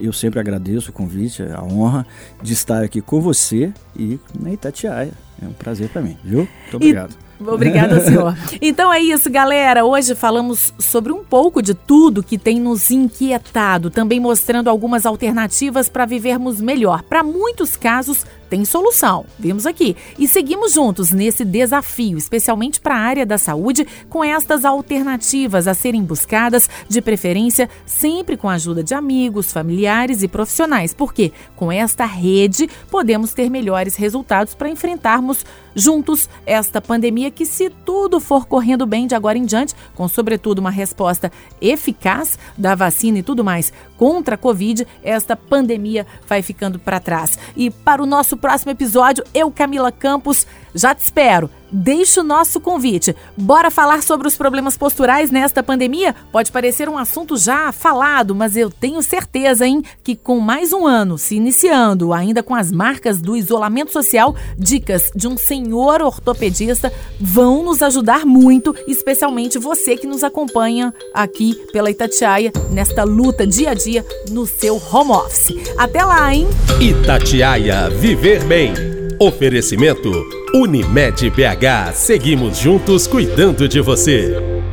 eu 0.00 0.12
sempre 0.12 0.40
agradeço 0.40 0.90
o 0.90 0.92
convite, 0.92 1.44
a 1.44 1.62
honra 1.62 2.04
de 2.42 2.52
estar 2.52 2.82
aqui 2.82 3.00
com 3.00 3.20
você 3.20 3.72
e 3.96 4.18
na 4.36 4.52
Itatiaia. 4.52 5.12
É 5.40 5.46
um 5.46 5.52
prazer 5.52 5.88
para 5.90 6.02
mim, 6.02 6.16
viu? 6.24 6.48
Muito 6.62 6.76
obrigado. 6.76 7.14
E... 7.40 7.44
Obrigada, 7.48 8.00
senhor. 8.02 8.36
Então 8.60 8.92
é 8.92 9.00
isso, 9.00 9.30
galera. 9.30 9.84
Hoje 9.84 10.16
falamos 10.16 10.74
sobre 10.76 11.12
um 11.12 11.22
pouco 11.22 11.62
de 11.62 11.72
tudo 11.72 12.22
que 12.22 12.36
tem 12.36 12.60
nos 12.60 12.90
inquietado, 12.90 13.88
também 13.88 14.18
mostrando 14.18 14.68
algumas 14.68 15.06
alternativas 15.06 15.88
para 15.88 16.04
vivermos 16.04 16.60
melhor. 16.60 17.02
Para 17.02 17.22
muitos 17.22 17.76
casos, 17.76 18.26
tem 18.54 18.64
solução. 18.64 19.26
Vimos 19.36 19.66
aqui. 19.66 19.96
E 20.16 20.28
seguimos 20.28 20.74
juntos 20.74 21.10
nesse 21.10 21.44
desafio, 21.44 22.16
especialmente 22.16 22.80
para 22.80 22.94
a 22.94 23.00
área 23.00 23.26
da 23.26 23.36
saúde, 23.36 23.84
com 24.08 24.22
estas 24.22 24.64
alternativas 24.64 25.66
a 25.66 25.74
serem 25.74 26.04
buscadas, 26.04 26.70
de 26.88 27.02
preferência 27.02 27.68
sempre 27.84 28.36
com 28.36 28.48
a 28.48 28.52
ajuda 28.52 28.84
de 28.84 28.94
amigos, 28.94 29.52
familiares 29.52 30.22
e 30.22 30.28
profissionais, 30.28 30.94
porque 30.94 31.32
com 31.56 31.72
esta 31.72 32.04
rede 32.04 32.70
podemos 32.88 33.34
ter 33.34 33.50
melhores 33.50 33.96
resultados 33.96 34.54
para 34.54 34.68
enfrentarmos 34.68 35.44
juntos 35.74 36.28
esta 36.46 36.80
pandemia 36.80 37.30
que, 37.30 37.44
se 37.44 37.68
tudo 37.68 38.20
for 38.20 38.46
correndo 38.46 38.86
bem 38.86 39.06
de 39.06 39.14
agora 39.14 39.36
em 39.36 39.44
diante, 39.44 39.74
com 39.94 40.06
sobretudo 40.06 40.60
uma 40.60 40.70
resposta 40.70 41.32
eficaz 41.60 42.38
da 42.56 42.74
vacina 42.74 43.18
e 43.18 43.22
tudo 43.22 43.42
mais 43.42 43.72
contra 43.96 44.34
a 44.34 44.38
Covid, 44.38 44.86
esta 45.02 45.36
pandemia 45.36 46.06
vai 46.26 46.42
ficando 46.42 46.78
para 46.78 47.00
trás. 47.00 47.38
E 47.56 47.70
para 47.70 48.02
o 48.02 48.06
nosso 48.06 48.36
próximo 48.44 48.72
episódio, 48.72 49.24
eu, 49.32 49.50
Camila 49.50 49.90
Campos, 49.90 50.46
já 50.74 50.94
te 50.94 51.04
espero. 51.04 51.50
Deixe 51.76 52.20
o 52.20 52.24
nosso 52.24 52.60
convite. 52.60 53.16
Bora 53.36 53.68
falar 53.68 54.00
sobre 54.02 54.28
os 54.28 54.36
problemas 54.36 54.76
posturais 54.76 55.28
nesta 55.28 55.60
pandemia? 55.60 56.14
Pode 56.30 56.52
parecer 56.52 56.88
um 56.88 56.96
assunto 56.96 57.36
já 57.36 57.72
falado, 57.72 58.32
mas 58.32 58.56
eu 58.56 58.70
tenho 58.70 59.02
certeza, 59.02 59.66
hein, 59.66 59.82
que 60.04 60.14
com 60.14 60.38
mais 60.38 60.72
um 60.72 60.86
ano 60.86 61.18
se 61.18 61.34
iniciando, 61.34 62.12
ainda 62.12 62.44
com 62.44 62.54
as 62.54 62.70
marcas 62.70 63.20
do 63.20 63.36
isolamento 63.36 63.92
social, 63.92 64.36
dicas 64.56 65.10
de 65.16 65.26
um 65.26 65.36
senhor 65.36 66.00
ortopedista 66.00 66.92
vão 67.20 67.64
nos 67.64 67.82
ajudar 67.82 68.24
muito, 68.24 68.72
especialmente 68.86 69.58
você 69.58 69.96
que 69.96 70.06
nos 70.06 70.22
acompanha 70.22 70.94
aqui 71.12 71.54
pela 71.72 71.90
Itatiaia 71.90 72.52
nesta 72.70 73.02
luta 73.02 73.44
dia 73.44 73.70
a 73.70 73.74
dia 73.74 74.06
no 74.30 74.46
seu 74.46 74.80
home 74.92 75.10
office. 75.10 75.54
Até 75.76 76.04
lá, 76.04 76.32
hein? 76.32 76.46
Itatiaia 76.80 77.90
Viver 77.90 78.44
Bem. 78.44 78.93
Oferecimento 79.18 80.10
Unimed 80.54 81.30
BH. 81.30 81.92
Seguimos 81.94 82.58
juntos 82.58 83.06
cuidando 83.06 83.68
de 83.68 83.80
você. 83.80 84.63